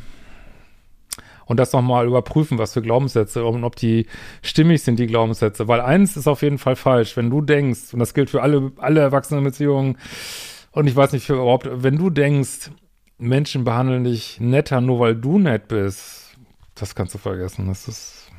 Und 1.45 1.57
das 1.57 1.73
nochmal 1.73 2.07
überprüfen, 2.07 2.57
was 2.57 2.73
für 2.73 2.81
Glaubenssätze 2.81 3.43
und 3.43 3.65
ob 3.65 3.75
die 3.75 4.07
stimmig 4.41 4.81
sind, 4.81 4.97
die 4.97 5.07
Glaubenssätze. 5.07 5.67
Weil 5.67 5.81
eins 5.81 6.15
ist 6.15 6.27
auf 6.27 6.41
jeden 6.41 6.57
Fall 6.57 6.77
falsch. 6.77 7.17
Wenn 7.17 7.29
du 7.29 7.41
denkst, 7.41 7.93
und 7.93 7.99
das 7.99 8.13
gilt 8.13 8.29
für 8.29 8.41
alle, 8.41 8.71
alle 8.77 9.01
Erwachsenenbeziehungen, 9.01 9.97
und 10.71 10.87
ich 10.87 10.95
weiß 10.95 11.11
nicht 11.11 11.25
für 11.25 11.33
überhaupt, 11.33 11.67
wenn 11.69 11.97
du 11.97 12.09
denkst, 12.09 12.71
Menschen 13.21 13.63
behandeln 13.63 14.03
dich 14.03 14.39
netter, 14.39 14.81
nur 14.81 14.99
weil 14.99 15.15
du 15.15 15.37
nett 15.37 15.67
bist. 15.67 16.35
Das 16.73 16.95
kannst 16.95 17.13
du 17.13 17.19
vergessen. 17.19 17.67
Das 17.67 17.87
ist. 17.87 18.31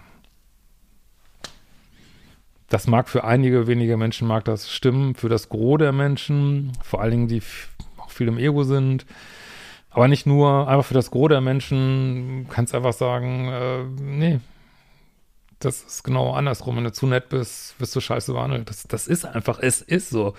Das 2.69 2.87
mag 2.87 3.09
für 3.09 3.23
einige 3.23 3.67
wenige 3.67 3.97
Menschen 3.97 4.27
mag 4.27 4.45
das 4.45 4.71
stimmen, 4.71 5.15
für 5.15 5.29
das 5.29 5.51
Gros 5.51 5.79
der 5.79 5.93
Menschen, 5.93 6.73
vor 6.83 7.03
allen 7.03 7.11
Dingen, 7.11 7.29
die 7.29 7.43
auch 7.99 8.11
viel 8.11 8.29
im 8.29 8.39
Ego 8.39 8.65
sind. 8.65 9.07
Aber 9.91 10.09
nicht 10.09 10.27
nur, 10.27 10.67
einfach 10.69 10.87
für 10.87 10.95
das 10.95 11.11
Gros 11.11 11.29
der 11.29 11.43
Menschen 11.43 12.47
kannst 12.49 12.73
du 12.73 12.79
einfach 12.79 12.95
sagen, 12.95 13.49
äh, 13.49 13.85
nee, 14.01 14.41
das 15.65 15.83
ist 15.83 16.03
genau 16.05 16.33
andersrum. 16.33 16.77
Wenn 16.77 16.85
du 16.85 16.93
zu 16.93 17.07
nett 17.07 17.29
bist, 17.29 17.79
wirst 17.79 17.95
du 17.95 18.01
scheiße 18.01 18.33
behandelt. 18.33 18.69
Das, 18.69 18.85
das 18.85 19.07
ist 19.07 19.25
einfach, 19.25 19.59
es 19.61 19.81
ist 19.81 20.11
so. 20.11 20.35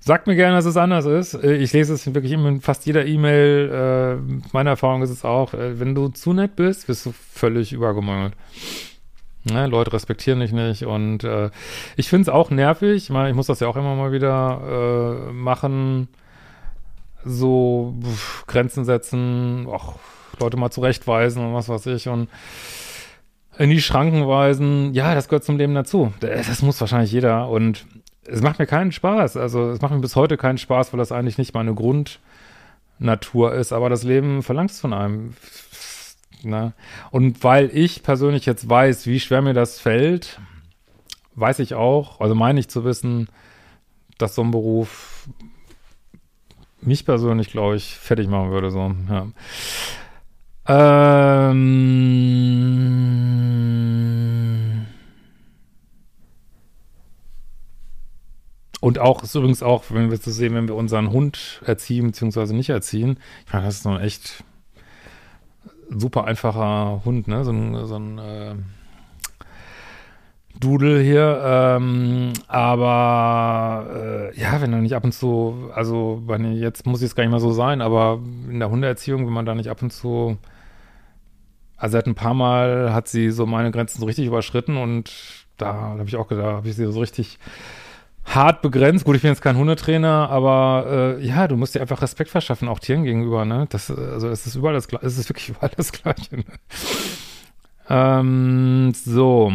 Sagt 0.00 0.26
mir 0.26 0.34
gerne, 0.34 0.56
dass 0.56 0.64
es 0.64 0.76
anders 0.76 1.04
ist. 1.04 1.34
Äh, 1.34 1.56
ich 1.56 1.72
lese 1.72 1.94
es 1.94 2.12
wirklich 2.12 2.32
in 2.32 2.60
fast 2.60 2.86
jeder 2.86 3.06
E-Mail. 3.06 3.70
Äh, 3.70 4.42
meine 4.52 4.70
Erfahrung 4.70 5.02
ist 5.02 5.10
es 5.10 5.24
auch, 5.24 5.54
äh, 5.54 5.78
wenn 5.78 5.94
du 5.94 6.08
zu 6.08 6.32
nett 6.32 6.56
bist, 6.56 6.88
wirst 6.88 7.06
du 7.06 7.12
völlig 7.12 7.72
übergemangelt. 7.72 8.34
Ne, 9.44 9.66
Leute 9.66 9.92
respektieren 9.92 10.38
dich 10.38 10.52
nicht 10.52 10.84
und 10.84 11.24
äh, 11.24 11.50
ich 11.96 12.08
finde 12.08 12.22
es 12.22 12.28
auch 12.28 12.50
nervig. 12.50 13.04
Ich, 13.04 13.10
meine, 13.10 13.28
ich 13.28 13.34
muss 13.34 13.48
das 13.48 13.58
ja 13.58 13.66
auch 13.66 13.76
immer 13.76 13.96
mal 13.96 14.12
wieder 14.12 15.26
äh, 15.28 15.32
machen. 15.32 16.06
So 17.24 17.96
pff, 18.02 18.46
Grenzen 18.46 18.84
setzen, 18.84 19.66
auch 19.66 19.96
Leute 20.38 20.56
mal 20.56 20.70
zurechtweisen 20.70 21.44
und 21.44 21.54
was 21.54 21.68
weiß 21.68 21.86
ich. 21.86 22.08
Und 22.08 22.28
in 23.58 23.70
die 23.70 23.82
Schranken 23.82 24.26
weisen, 24.26 24.94
ja, 24.94 25.14
das 25.14 25.28
gehört 25.28 25.44
zum 25.44 25.58
Leben 25.58 25.74
dazu. 25.74 26.12
Das 26.20 26.62
muss 26.62 26.80
wahrscheinlich 26.80 27.12
jeder 27.12 27.48
und 27.48 27.86
es 28.24 28.40
macht 28.40 28.58
mir 28.58 28.66
keinen 28.66 28.92
Spaß. 28.92 29.36
Also 29.36 29.70
es 29.70 29.80
macht 29.80 29.92
mir 29.92 30.00
bis 30.00 30.16
heute 30.16 30.36
keinen 30.36 30.58
Spaß, 30.58 30.92
weil 30.92 30.98
das 30.98 31.12
eigentlich 31.12 31.38
nicht 31.38 31.54
meine 31.54 31.74
Grundnatur 31.74 33.54
ist, 33.54 33.72
aber 33.72 33.88
das 33.88 34.04
Leben 34.04 34.42
verlangt 34.42 34.70
es 34.70 34.80
von 34.80 34.92
einem. 34.92 35.34
Ne? 36.42 36.72
Und 37.10 37.44
weil 37.44 37.70
ich 37.72 38.02
persönlich 38.02 38.46
jetzt 38.46 38.68
weiß, 38.68 39.06
wie 39.06 39.20
schwer 39.20 39.42
mir 39.42 39.54
das 39.54 39.78
fällt, 39.78 40.40
weiß 41.34 41.60
ich 41.60 41.74
auch, 41.74 42.20
also 42.20 42.34
meine 42.34 42.60
ich 42.60 42.68
zu 42.68 42.84
wissen, 42.84 43.28
dass 44.18 44.34
so 44.34 44.42
ein 44.42 44.50
Beruf 44.50 45.28
mich 46.80 47.04
persönlich, 47.04 47.50
glaube 47.50 47.76
ich, 47.76 47.96
fertig 47.96 48.28
machen 48.28 48.50
würde. 48.50 48.70
So, 48.70 48.92
ja. 49.08 49.28
Ähm 50.66 52.52
und 58.80 58.98
auch, 59.00 59.22
ist 59.22 59.34
übrigens 59.34 59.62
auch, 59.62 59.84
wenn 59.90 60.10
wir 60.10 60.20
zu 60.20 60.30
sehen, 60.30 60.54
wenn 60.54 60.68
wir 60.68 60.76
unseren 60.76 61.10
Hund 61.10 61.62
erziehen, 61.64 62.06
beziehungsweise 62.06 62.54
nicht 62.54 62.68
erziehen. 62.70 63.18
Ich 63.46 63.52
meine, 63.52 63.66
das 63.66 63.76
ist 63.76 63.82
so 63.82 63.90
ein 63.90 64.00
echt 64.00 64.44
super 65.90 66.24
einfacher 66.24 67.02
Hund, 67.04 67.28
ne? 67.28 67.44
So 67.44 67.50
ein, 67.52 67.86
so 67.86 67.96
ein 67.96 68.18
äh, 68.18 68.54
Dudel 70.62 71.02
hier, 71.02 71.42
ähm, 71.44 72.32
aber 72.48 74.30
äh, 74.32 74.40
ja, 74.40 74.60
wenn 74.60 74.72
er 74.72 74.80
nicht 74.80 74.94
ab 74.94 75.04
und 75.04 75.12
zu, 75.12 75.70
also 75.74 76.22
wenn, 76.26 76.52
jetzt 76.52 76.86
muss 76.86 77.02
es 77.02 77.14
gar 77.14 77.24
nicht 77.24 77.32
mal 77.32 77.40
so 77.40 77.52
sein, 77.52 77.80
aber 77.80 78.20
in 78.48 78.60
der 78.60 78.70
Hundeerziehung, 78.70 79.26
wenn 79.26 79.32
man 79.32 79.46
da 79.46 79.54
nicht 79.54 79.68
ab 79.68 79.82
und 79.82 79.92
zu 79.92 80.38
also 81.82 81.94
seit 81.94 82.06
ein 82.06 82.14
paar 82.14 82.32
Mal 82.32 82.94
hat 82.94 83.08
sie 83.08 83.32
so 83.32 83.44
meine 83.44 83.72
Grenzen 83.72 83.98
so 83.98 84.06
richtig 84.06 84.26
überschritten 84.26 84.76
und 84.76 85.12
da 85.56 85.74
habe 85.74 86.04
ich 86.06 86.14
auch 86.14 86.28
gedacht, 86.28 86.46
habe 86.46 86.68
ich 86.68 86.76
sie 86.76 86.86
so 86.86 87.00
richtig 87.00 87.40
hart 88.24 88.62
begrenzt. 88.62 89.04
Gut, 89.04 89.16
ich 89.16 89.22
bin 89.22 89.32
jetzt 89.32 89.42
kein 89.42 89.56
Hundetrainer, 89.56 90.30
aber 90.30 91.16
äh, 91.18 91.26
ja, 91.26 91.48
du 91.48 91.56
musst 91.56 91.74
dir 91.74 91.80
einfach 91.80 92.00
Respekt 92.00 92.30
verschaffen, 92.30 92.68
auch 92.68 92.78
Tieren 92.78 93.02
gegenüber, 93.02 93.44
ne? 93.44 93.66
Das, 93.68 93.90
also 93.90 94.28
es 94.28 94.46
ist 94.46 94.54
überall 94.54 94.74
das 94.74 94.86
Gleiche, 94.86 95.06
es 95.06 95.18
ist 95.18 95.28
wirklich 95.28 95.48
überall 95.48 95.72
das 95.76 95.90
Gleiche. 95.90 96.36
Ne? 96.36 96.44
Ähm, 97.88 98.92
so. 98.94 99.52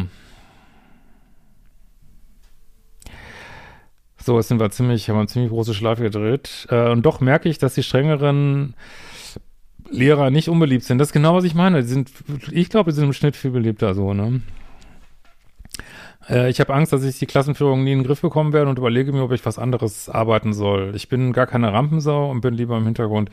So, 4.28 4.36
jetzt 4.36 4.50
sind 4.50 4.60
wir 4.60 4.70
ziemlich, 4.72 5.08
haben 5.08 5.16
wir 5.16 5.20
eine 5.22 5.30
ziemlich 5.30 5.52
große 5.52 5.74
Schleife 5.74 6.04
gedreht. 6.04 6.68
Äh, 6.70 6.90
und 6.90 7.06
doch 7.06 7.22
merke 7.22 7.48
ich, 7.48 7.60
dass 7.60 7.76
die 7.76 7.82
strengeren 7.82 8.74
Lehrer 9.90 10.32
nicht 10.32 10.50
unbeliebt 10.50 10.84
sind. 10.84 10.98
Das 10.98 11.08
ist 11.08 11.14
genau, 11.14 11.34
was 11.34 11.46
ich 11.46 11.56
meine. 11.56 11.82
Die 11.82 11.88
sind, 11.88 12.12
ich 12.52 12.70
glaube, 12.70 12.92
die 12.92 12.96
sind 12.98 13.06
im 13.06 13.14
Schnitt 13.14 13.38
viel 13.38 13.52
beliebter 13.52 13.96
so, 13.96 14.14
ne? 14.14 14.42
Äh, 16.28 16.50
ich 16.50 16.60
habe 16.60 16.74
Angst, 16.74 16.92
dass 16.92 17.06
ich 17.06 17.18
die 17.20 17.26
Klassenführung 17.26 17.86
nie 17.86 17.94
in 17.94 18.00
den 18.00 18.06
Griff 18.06 18.20
bekommen 18.20 18.52
werde 18.52 18.70
und 18.70 18.78
überlege 18.78 19.14
mir, 19.14 19.24
ob 19.24 19.32
ich 19.32 19.46
was 19.46 19.58
anderes 19.58 20.10
arbeiten 20.10 20.52
soll. 20.52 20.92
Ich 20.94 21.08
bin 21.08 21.32
gar 21.32 21.48
keine 21.48 21.72
Rampensau 21.72 22.30
und 22.30 22.42
bin 22.42 22.54
lieber 22.54 22.76
im 22.76 22.84
Hintergrund. 22.84 23.30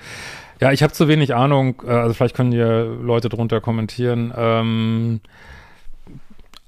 Ja, 0.60 0.70
ich 0.70 0.84
habe 0.84 0.92
zu 0.92 1.08
wenig 1.08 1.34
Ahnung, 1.34 1.82
äh, 1.84 1.90
also 1.90 2.14
vielleicht 2.14 2.36
können 2.36 2.52
hier 2.52 2.84
Leute 3.02 3.28
drunter 3.28 3.60
kommentieren. 3.60 4.32
Ähm, 4.36 5.20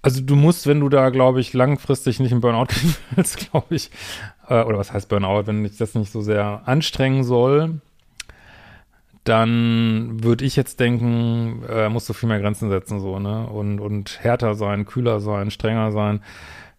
also 0.06 0.20
du 0.20 0.36
musst, 0.36 0.68
wenn 0.68 0.78
du 0.78 0.88
da, 0.88 1.10
glaube 1.10 1.40
ich, 1.40 1.52
langfristig 1.52 2.20
nicht 2.20 2.30
im 2.30 2.40
Burnout 2.40 2.66
gehen 2.68 2.94
willst, 3.16 3.50
glaube 3.50 3.74
ich, 3.74 3.90
äh, 4.48 4.62
oder 4.62 4.78
was 4.78 4.92
heißt 4.92 5.08
Burnout, 5.08 5.48
wenn 5.48 5.64
ich 5.64 5.78
das 5.78 5.96
nicht 5.96 6.12
so 6.12 6.20
sehr 6.20 6.62
anstrengen 6.64 7.24
soll, 7.24 7.80
dann 9.24 10.22
würde 10.22 10.44
ich 10.44 10.54
jetzt 10.54 10.78
denken, 10.78 11.64
äh, 11.68 11.88
musst 11.88 12.08
du 12.08 12.12
viel 12.12 12.28
mehr 12.28 12.38
Grenzen 12.38 12.70
setzen, 12.70 13.00
so, 13.00 13.18
ne? 13.18 13.48
Und, 13.48 13.80
und 13.80 14.22
härter 14.22 14.54
sein, 14.54 14.86
kühler 14.86 15.18
sein, 15.18 15.50
strenger 15.50 15.90
sein. 15.90 16.22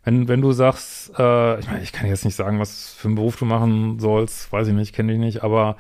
Wenn, 0.06 0.30
wenn 0.30 0.40
du 0.40 0.54
sagst, 0.54 1.10
äh, 1.20 1.60
ich 1.60 1.68
meine, 1.68 1.84
ich 1.84 1.92
kann 1.92 2.08
jetzt 2.08 2.24
nicht 2.24 2.36
sagen, 2.36 2.62
was 2.62 2.94
für 2.94 3.10
einen 3.10 3.16
Beruf 3.16 3.36
du 3.36 3.44
machen 3.44 4.00
sollst, 4.00 4.54
weiß 4.54 4.70
ich 4.70 4.74
nicht, 4.74 4.96
kenne 4.96 5.12
dich 5.12 5.20
nicht, 5.20 5.44
aber 5.44 5.76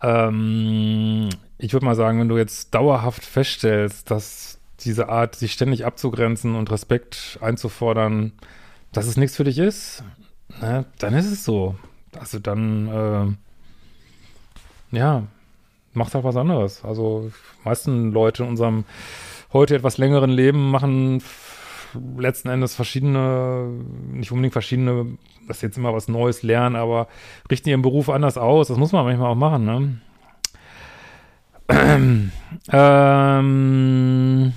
ähm, 0.00 1.28
ich 1.58 1.72
würde 1.72 1.86
mal 1.86 1.96
sagen, 1.96 2.20
wenn 2.20 2.28
du 2.28 2.38
jetzt 2.38 2.72
dauerhaft 2.72 3.24
feststellst, 3.24 4.12
dass 4.12 4.61
diese 4.84 5.08
Art, 5.08 5.34
sich 5.34 5.52
ständig 5.52 5.84
abzugrenzen 5.84 6.54
und 6.54 6.70
Respekt 6.70 7.38
einzufordern, 7.40 8.32
dass 8.92 9.06
es 9.06 9.16
nichts 9.16 9.36
für 9.36 9.44
dich 9.44 9.58
ist, 9.58 10.04
ne, 10.60 10.84
dann 10.98 11.14
ist 11.14 11.30
es 11.30 11.44
so. 11.44 11.76
Also 12.18 12.38
dann, 12.38 13.36
äh, 14.92 14.96
ja, 14.96 15.22
macht 15.94 16.14
halt 16.14 16.24
was 16.24 16.36
anderes. 16.36 16.84
Also 16.84 17.30
die 17.30 17.68
meisten 17.68 18.12
Leute 18.12 18.42
in 18.42 18.50
unserem 18.50 18.84
heute 19.52 19.76
etwas 19.76 19.98
längeren 19.98 20.30
Leben 20.30 20.70
machen 20.70 21.22
letzten 22.16 22.48
Endes 22.48 22.74
verschiedene, 22.74 23.68
nicht 24.12 24.32
unbedingt 24.32 24.54
verschiedene, 24.54 25.18
das 25.46 25.60
jetzt 25.60 25.76
immer 25.76 25.92
was 25.92 26.08
Neues 26.08 26.42
lernen, 26.42 26.76
aber 26.76 27.08
richten 27.50 27.68
ihren 27.68 27.82
Beruf 27.82 28.08
anders 28.08 28.38
aus. 28.38 28.68
Das 28.68 28.78
muss 28.78 28.92
man 28.92 29.04
manchmal 29.04 29.30
auch 29.30 29.34
machen, 29.34 29.64
ne? 29.64 29.98
ähm, 32.72 34.52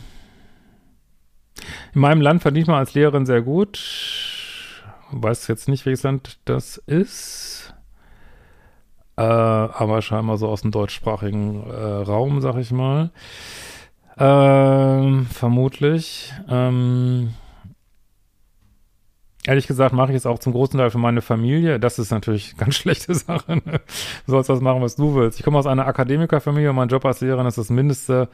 in 1.96 2.02
meinem 2.02 2.22
Land 2.22 2.42
verdient 2.42 2.68
man 2.68 2.78
als 2.78 2.94
Lehrerin 2.94 3.26
sehr 3.26 3.42
gut. 3.42 3.80
Weiß 5.12 5.48
jetzt 5.48 5.70
nicht, 5.70 5.86
welches 5.86 6.04
Land 6.04 6.40
das 6.46 6.78
ist. 6.78 7.74
Äh, 9.18 9.22
aber 9.22 10.02
scheinbar 10.02 10.38
so 10.38 10.50
aus 10.50 10.62
dem 10.62 10.72
deutschsprachigen 10.72 11.64
äh, 11.70 11.74
Raum, 11.74 12.42
sag 12.42 12.58
ich 12.58 12.72
mal. 12.72 13.12
Ähm, 14.18 15.28
vermutlich. 15.28 16.34
Ähm, 16.50 17.34
ehrlich 19.46 19.68
gesagt 19.68 19.94
mache 19.94 20.12
ich 20.12 20.18
es 20.18 20.26
auch 20.26 20.40
zum 20.40 20.52
großen 20.52 20.78
Teil 20.78 20.90
für 20.90 20.98
meine 20.98 21.22
Familie. 21.22 21.80
Das 21.80 21.98
ist 21.98 22.12
natürlich 22.12 22.52
eine 22.52 22.58
ganz 22.66 22.76
schlechte 22.76 23.16
Sache. 23.16 23.58
Ne? 23.58 23.82
Du 24.26 24.32
sollst 24.32 24.50
das 24.50 24.60
machen, 24.60 24.82
was 24.82 24.98
du 24.98 25.16
willst. 25.16 25.40
Ich 25.40 25.46
komme 25.46 25.60
aus 25.60 25.68
einer 25.68 25.88
Akademikerfamilie 25.88 26.70
und 26.70 26.76
mein 26.76 26.90
Job 26.90 27.06
als 27.06 27.22
Lehrerin 27.22 27.48
ist 27.48 27.58
das 27.58 27.70
Mindeste, 27.70 28.28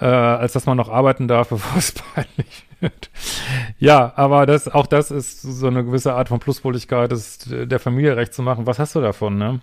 äh, 0.00 0.04
als 0.04 0.52
dass 0.52 0.66
man 0.66 0.76
noch 0.76 0.88
arbeiten 0.88 1.28
darf, 1.28 1.48
bevor 1.50 1.78
es 1.78 1.92
peinlich 1.92 2.66
wird. 2.80 3.10
ja, 3.78 4.12
aber 4.16 4.46
das, 4.46 4.68
auch 4.68 4.86
das 4.86 5.10
ist 5.10 5.42
so 5.42 5.66
eine 5.66 5.84
gewisse 5.84 6.14
Art 6.14 6.28
von 6.28 6.40
Pluspoligkeit, 6.40 7.12
das 7.12 7.38
der 7.48 7.78
Familie 7.78 8.16
recht 8.16 8.34
zu 8.34 8.42
machen. 8.42 8.66
Was 8.66 8.78
hast 8.78 8.94
du 8.94 9.00
davon, 9.00 9.38
ne? 9.38 9.60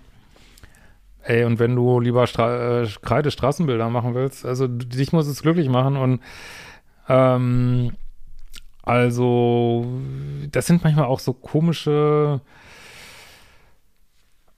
Ey, 1.24 1.44
und 1.44 1.60
wenn 1.60 1.76
du 1.76 2.00
lieber 2.00 2.26
Stra 2.26 2.82
äh, 2.82 2.88
Kreide 3.02 3.30
Straßenbilder 3.30 3.90
machen 3.90 4.16
willst, 4.16 4.46
also 4.46 4.68
dich 4.68 5.14
muss 5.14 5.28
es 5.28 5.44
glücklich 5.44 5.70
machen 5.70 5.96
und 5.96 6.20
ähm, 7.08 7.92
also 8.84 9.86
das 10.52 10.66
sind 10.66 10.84
manchmal 10.84 11.06
auch 11.06 11.20
so 11.20 11.34
komische 11.34 12.42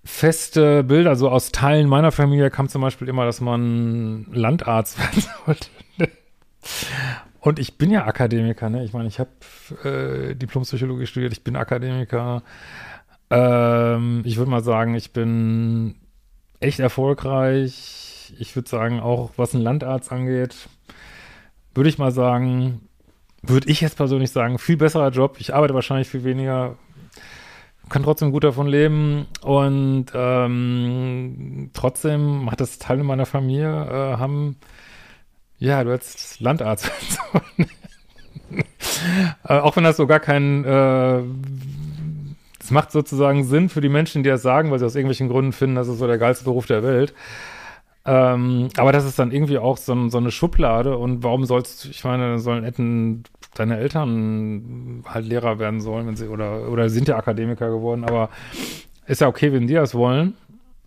feste 0.03 0.83
Bilder. 0.83 1.15
So 1.15 1.29
aus 1.29 1.51
Teilen 1.51 1.87
meiner 1.87 2.11
Familie 2.11 2.49
kam 2.49 2.69
zum 2.69 2.81
Beispiel 2.81 3.07
immer, 3.07 3.25
dass 3.25 3.41
man 3.41 4.25
Landarzt 4.31 4.99
werden 4.99 5.23
sollte. 5.45 5.67
Und 7.39 7.59
ich 7.59 7.77
bin 7.77 7.91
ja 7.91 8.05
Akademiker, 8.05 8.69
ne? 8.69 8.85
Ich 8.85 8.93
meine, 8.93 9.07
ich 9.09 9.19
habe 9.19 9.29
äh, 9.83 10.33
Diplompsychologie 10.33 11.07
studiert, 11.07 11.33
ich 11.33 11.43
bin 11.43 11.57
Akademiker. 11.57 12.41
Ähm, 13.29 14.21
ich 14.25 14.37
würde 14.37 14.49
mal 14.49 14.63
sagen, 14.63 14.95
ich 14.95 15.11
bin 15.11 15.95
echt 16.61 16.79
erfolgreich. 16.79 18.33
Ich 18.39 18.55
würde 18.55 18.69
sagen, 18.69 18.99
auch 19.01 19.31
was 19.35 19.53
ein 19.53 19.61
Landarzt 19.61 20.11
angeht, 20.11 20.55
würde 21.75 21.89
ich 21.89 21.97
mal 21.97 22.11
sagen, 22.11 22.87
würde 23.41 23.69
ich 23.69 23.81
jetzt 23.81 23.97
persönlich 23.97 24.31
sagen, 24.31 24.57
viel 24.57 24.77
besserer 24.77 25.09
Job. 25.09 25.35
Ich 25.39 25.53
arbeite 25.53 25.73
wahrscheinlich 25.73 26.07
viel 26.07 26.23
weniger, 26.23 26.77
kann 27.93 28.03
trotzdem 28.03 28.31
gut 28.31 28.43
davon 28.43 28.65
leben 28.65 29.27
und 29.43 30.07
ähm, 30.15 31.69
trotzdem 31.73 32.49
hat 32.49 32.59
das 32.59 32.79
Teile 32.79 33.03
meiner 33.03 33.27
Familie 33.27 33.67
äh, 33.69 34.17
haben, 34.17 34.57
ja, 35.59 35.83
du 35.83 35.91
hättest 35.91 36.39
Landarzt 36.39 36.89
äh, 39.47 39.53
auch 39.59 39.75
wenn 39.75 39.83
das 39.83 39.97
so 39.97 40.07
gar 40.07 40.19
kein 40.19 40.65
äh, 40.65 41.21
macht 42.71 42.91
sozusagen 42.91 43.43
Sinn 43.43 43.69
für 43.69 43.81
die 43.81 43.89
Menschen, 43.89 44.23
die 44.23 44.29
das 44.29 44.41
sagen, 44.41 44.71
weil 44.71 44.79
sie 44.79 44.85
aus 44.85 44.95
irgendwelchen 44.95 45.29
Gründen 45.29 45.51
finden, 45.51 45.75
das 45.75 45.87
ist 45.87 45.99
so 45.99 46.07
der 46.07 46.17
geilste 46.17 46.45
Beruf 46.45 46.65
der 46.65 46.81
Welt. 46.81 47.13
Ähm, 48.05 48.69
aber 48.75 48.91
das 48.91 49.05
ist 49.05 49.19
dann 49.19 49.31
irgendwie 49.31 49.59
auch 49.59 49.77
so, 49.77 50.09
so, 50.09 50.17
eine 50.17 50.31
Schublade 50.31 50.97
und 50.97 51.23
warum 51.23 51.45
sollst 51.45 51.85
du, 51.85 51.89
ich 51.89 52.03
meine, 52.03 52.39
sollen 52.39 52.63
hätten 52.63 53.23
deine 53.55 53.77
Eltern 53.77 55.03
halt 55.07 55.25
Lehrer 55.25 55.59
werden 55.59 55.81
sollen, 55.81 56.07
wenn 56.07 56.15
sie, 56.15 56.27
oder, 56.27 56.69
oder 56.69 56.89
sind 56.89 57.07
ja 57.07 57.17
Akademiker 57.17 57.69
geworden, 57.69 58.03
aber 58.03 58.29
ist 59.05 59.21
ja 59.21 59.27
okay, 59.27 59.51
wenn 59.53 59.67
die 59.67 59.73
das 59.73 59.95
wollen. 59.95 60.35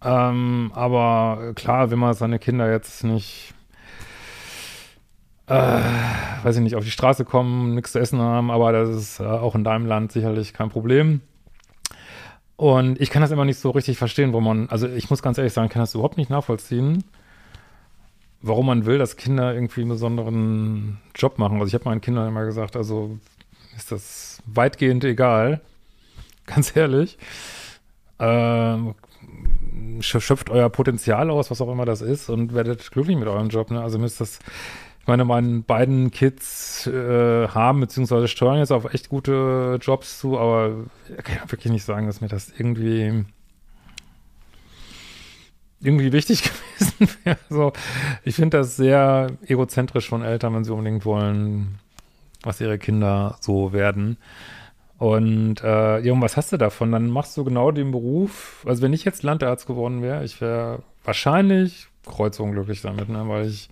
Ähm, 0.04 0.70
aber 0.74 1.52
klar, 1.54 1.90
wenn 1.90 1.98
man 1.98 2.14
seine 2.14 2.38
Kinder 2.38 2.70
jetzt 2.70 3.04
nicht, 3.04 3.54
äh, 5.46 5.80
weiß 6.42 6.56
ich 6.56 6.62
nicht, 6.62 6.76
auf 6.76 6.84
die 6.84 6.90
Straße 6.90 7.24
kommen, 7.24 7.74
nichts 7.74 7.92
zu 7.92 7.98
essen 7.98 8.20
haben, 8.20 8.50
aber 8.50 8.72
das 8.72 8.90
ist 8.90 9.20
äh, 9.20 9.24
auch 9.24 9.54
in 9.54 9.64
deinem 9.64 9.86
Land 9.86 10.12
sicherlich 10.12 10.52
kein 10.52 10.68
Problem. 10.68 11.20
Und 12.56 13.00
ich 13.00 13.10
kann 13.10 13.22
das 13.22 13.30
immer 13.30 13.44
nicht 13.44 13.58
so 13.58 13.70
richtig 13.70 13.98
verstehen, 13.98 14.32
wo 14.32 14.40
man, 14.40 14.68
also 14.70 14.88
ich 14.88 15.10
muss 15.10 15.22
ganz 15.22 15.38
ehrlich 15.38 15.52
sagen, 15.52 15.68
kann 15.68 15.82
das 15.82 15.94
überhaupt 15.94 16.16
nicht 16.16 16.30
nachvollziehen, 16.30 17.04
warum 18.42 18.66
man 18.66 18.86
will, 18.86 18.98
dass 18.98 19.16
Kinder 19.16 19.54
irgendwie 19.54 19.82
einen 19.82 19.90
besonderen 19.90 20.98
Job 21.14 21.38
machen. 21.38 21.58
Also 21.60 21.68
ich 21.68 21.74
habe 21.74 21.84
meinen 21.84 22.00
Kindern 22.00 22.28
immer 22.28 22.44
gesagt, 22.44 22.76
also 22.76 23.18
ist 23.76 23.92
das 23.92 24.42
weitgehend 24.46 25.04
egal, 25.04 25.60
ganz 26.46 26.74
ehrlich. 26.76 27.18
Äh, 28.18 28.76
schöpft 30.00 30.50
euer 30.50 30.70
Potenzial 30.70 31.30
aus, 31.30 31.50
was 31.50 31.60
auch 31.60 31.70
immer 31.70 31.84
das 31.84 32.00
ist, 32.00 32.30
und 32.30 32.54
werdet 32.54 32.90
glücklich 32.90 33.16
mit 33.16 33.28
eurem 33.28 33.48
Job. 33.48 33.70
Ne? 33.70 33.82
Also 33.82 33.98
mir 33.98 34.06
ist 34.06 34.20
das 34.20 34.38
ich 35.06 35.08
meine, 35.08 35.24
meine 35.24 35.60
beiden 35.60 36.10
Kids 36.10 36.88
äh, 36.88 37.46
haben 37.46 37.78
beziehungsweise 37.78 38.26
steuern 38.26 38.58
jetzt 38.58 38.72
auf 38.72 38.92
echt 38.92 39.08
gute 39.08 39.78
Jobs 39.80 40.18
zu, 40.18 40.36
aber 40.36 40.86
ich 41.08 41.22
kann 41.22 41.48
wirklich 41.48 41.72
nicht 41.72 41.84
sagen, 41.84 42.08
dass 42.08 42.20
mir 42.20 42.26
das 42.26 42.52
irgendwie 42.58 43.24
irgendwie 45.80 46.12
wichtig 46.12 46.42
gewesen 46.78 47.16
wäre. 47.24 47.38
Also, 47.50 47.72
ich 48.24 48.34
finde 48.36 48.58
das 48.58 48.76
sehr 48.76 49.28
egozentrisch 49.46 50.08
von 50.08 50.22
Eltern, 50.22 50.54
wenn 50.54 50.64
sie 50.64 50.72
unbedingt 50.72 51.04
wollen, 51.04 51.78
was 52.42 52.60
ihre 52.60 52.78
Kinder 52.78 53.36
so 53.40 53.72
werden. 53.72 54.16
Und 54.98 55.62
äh, 55.62 56.00
ja, 56.00 56.12
und 56.12 56.22
was 56.22 56.36
hast 56.36 56.52
du 56.52 56.56
davon? 56.56 56.90
Dann 56.92 57.10
machst 57.10 57.36
du 57.36 57.44
genau 57.44 57.70
den 57.70 57.90
Beruf. 57.90 58.64
Also 58.66 58.82
wenn 58.82 58.94
ich 58.94 59.04
jetzt 59.04 59.22
Landarzt 59.22 59.66
geworden 59.66 60.02
wäre, 60.02 60.24
ich 60.24 60.40
wäre 60.40 60.82
wahrscheinlich 61.04 61.88
kreuzunglücklich 62.06 62.80
damit, 62.80 63.08
ne? 63.08 63.28
weil 63.28 63.46
ich 63.46 63.68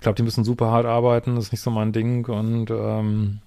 glaube, 0.00 0.16
die 0.16 0.22
müssen 0.22 0.44
super 0.44 0.70
hart 0.70 0.86
arbeiten, 0.86 1.34
das 1.34 1.46
ist 1.46 1.52
nicht 1.52 1.60
so 1.62 1.70
mein 1.70 1.92
Ding 1.92 2.26
und 2.26 2.70
ähm, 2.70 3.40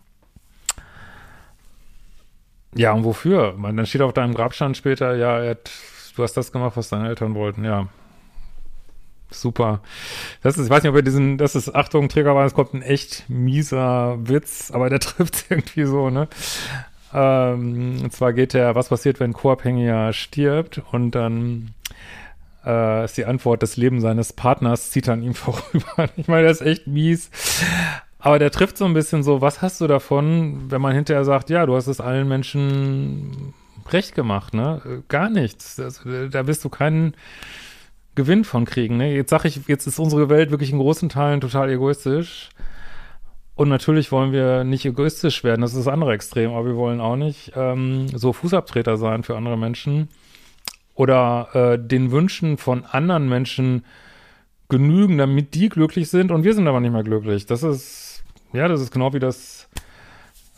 ja, 2.74 2.92
und 2.92 3.06
wofür? 3.06 3.54
Man, 3.58 3.78
dann 3.78 3.86
steht 3.86 4.02
auf 4.02 4.14
deinem 4.14 4.34
Grabstand 4.34 4.76
später, 4.76 5.16
ja, 5.16 5.42
hat, 5.50 5.72
du 6.16 6.24
hast 6.24 6.34
das 6.34 6.52
gemacht, 6.52 6.78
was 6.78 6.90
deine 6.90 7.08
Eltern 7.08 7.36
wollten, 7.36 7.64
ja. 7.64 7.88
Super. 9.32 9.82
Das 10.42 10.58
ist, 10.58 10.66
ich 10.66 10.70
weiß 10.70 10.84
nicht, 10.84 10.90
ob 10.90 10.96
ihr 10.96 11.02
diesen, 11.02 11.38
das 11.38 11.56
ist, 11.56 11.74
Achtung, 11.74 12.10
Triggerwarnung, 12.10 12.48
es 12.48 12.54
kommt 12.54 12.74
ein 12.74 12.82
echt 12.82 13.30
mieser 13.30 14.18
Witz, 14.20 14.72
aber 14.72 14.90
der 14.90 15.00
trifft 15.02 15.46
irgendwie 15.50 15.86
so, 15.86 16.10
ne? 16.10 16.28
Ähm, 17.14 18.02
und 18.04 18.12
zwar 18.14 18.34
geht 18.34 18.54
der, 18.54 18.76
was 18.76 18.90
passiert, 18.90 19.20
wenn 19.20 19.34
Co-Abhängiger 19.34 20.14
stirbt 20.14 20.82
und 20.92 21.12
dann 21.12 21.74
äh, 22.66 23.06
ist 23.06 23.18
die 23.18 23.26
Antwort, 23.26 23.64
das 23.64 23.78
Leben 23.78 24.02
seines 24.02 24.34
Partners 24.34 24.92
zieht 24.92 25.08
an 25.10 25.24
ihm 25.24 25.34
vorüber. 25.36 26.10
Ich 26.18 26.28
meine, 26.28 26.48
das 26.48 26.62
ist 26.62 26.68
echt 26.68 26.88
mies. 26.88 27.30
Aber 28.20 28.40
der 28.40 28.52
trifft 28.52 28.78
so 28.78 28.86
ein 28.86 28.94
bisschen 28.94 29.22
so, 29.22 29.42
was 29.42 29.62
hast 29.62 29.82
du 29.82 29.88
davon, 29.88 30.72
wenn 30.72 30.82
man 30.82 30.96
hinterher 30.96 31.26
sagt, 31.26 31.50
ja, 31.50 31.66
du 31.66 31.76
hast 31.76 31.88
es 31.88 32.02
allen 32.02 32.28
Menschen 32.28 33.54
recht 33.94 34.16
gemacht, 34.16 34.54
ne? 34.54 35.04
Gar 35.08 35.30
nichts. 35.30 35.76
Das, 35.76 36.02
da 36.32 36.48
wirst 36.48 36.64
du 36.64 36.70
keinen 36.70 37.16
Gewinn 38.16 38.44
von 38.44 38.66
kriegen, 38.66 38.98
ne? 38.98 39.14
Jetzt 39.14 39.30
sag 39.30 39.46
ich, 39.46 39.68
jetzt 39.68 39.88
ist 39.88 40.00
unsere 40.00 40.30
Welt 40.30 40.52
wirklich 40.52 40.72
in 40.72 40.80
großen 40.80 41.10
Teilen 41.10 41.42
total 41.42 41.70
egoistisch. 41.70 42.50
Und 43.56 43.70
natürlich 43.70 44.12
wollen 44.12 44.34
wir 44.34 44.66
nicht 44.66 44.86
egoistisch 44.86 45.44
werden, 45.46 45.62
das 45.62 45.72
ist 45.72 45.86
das 45.86 45.94
andere 45.94 46.14
Extrem, 46.14 46.52
aber 46.52 46.66
wir 46.66 46.76
wollen 46.76 47.00
auch 47.00 47.16
nicht 47.16 47.54
ähm, 47.56 48.08
so 48.10 48.34
Fußabtreter 48.34 48.98
sein 48.98 49.24
für 49.24 49.38
andere 49.38 49.58
Menschen 49.58 50.10
oder 50.94 51.50
äh, 51.54 51.80
den 51.80 52.12
Wünschen 52.12 52.58
von 52.58 52.84
anderen 52.84 53.30
Menschen 53.30 53.86
genügen, 54.68 55.18
damit 55.18 55.54
die 55.54 55.70
glücklich 55.70 56.10
sind 56.10 56.32
und 56.32 56.44
wir 56.44 56.54
sind 56.54 56.68
aber 56.68 56.82
nicht 56.82 56.92
mehr 56.92 57.04
glücklich. 57.04 57.46
Das 57.46 57.64
ist, 57.64 58.24
ja, 58.52 58.68
das 58.68 58.82
ist 58.82 58.92
genau 58.92 59.14
wie 59.14 59.20
das 59.20 59.55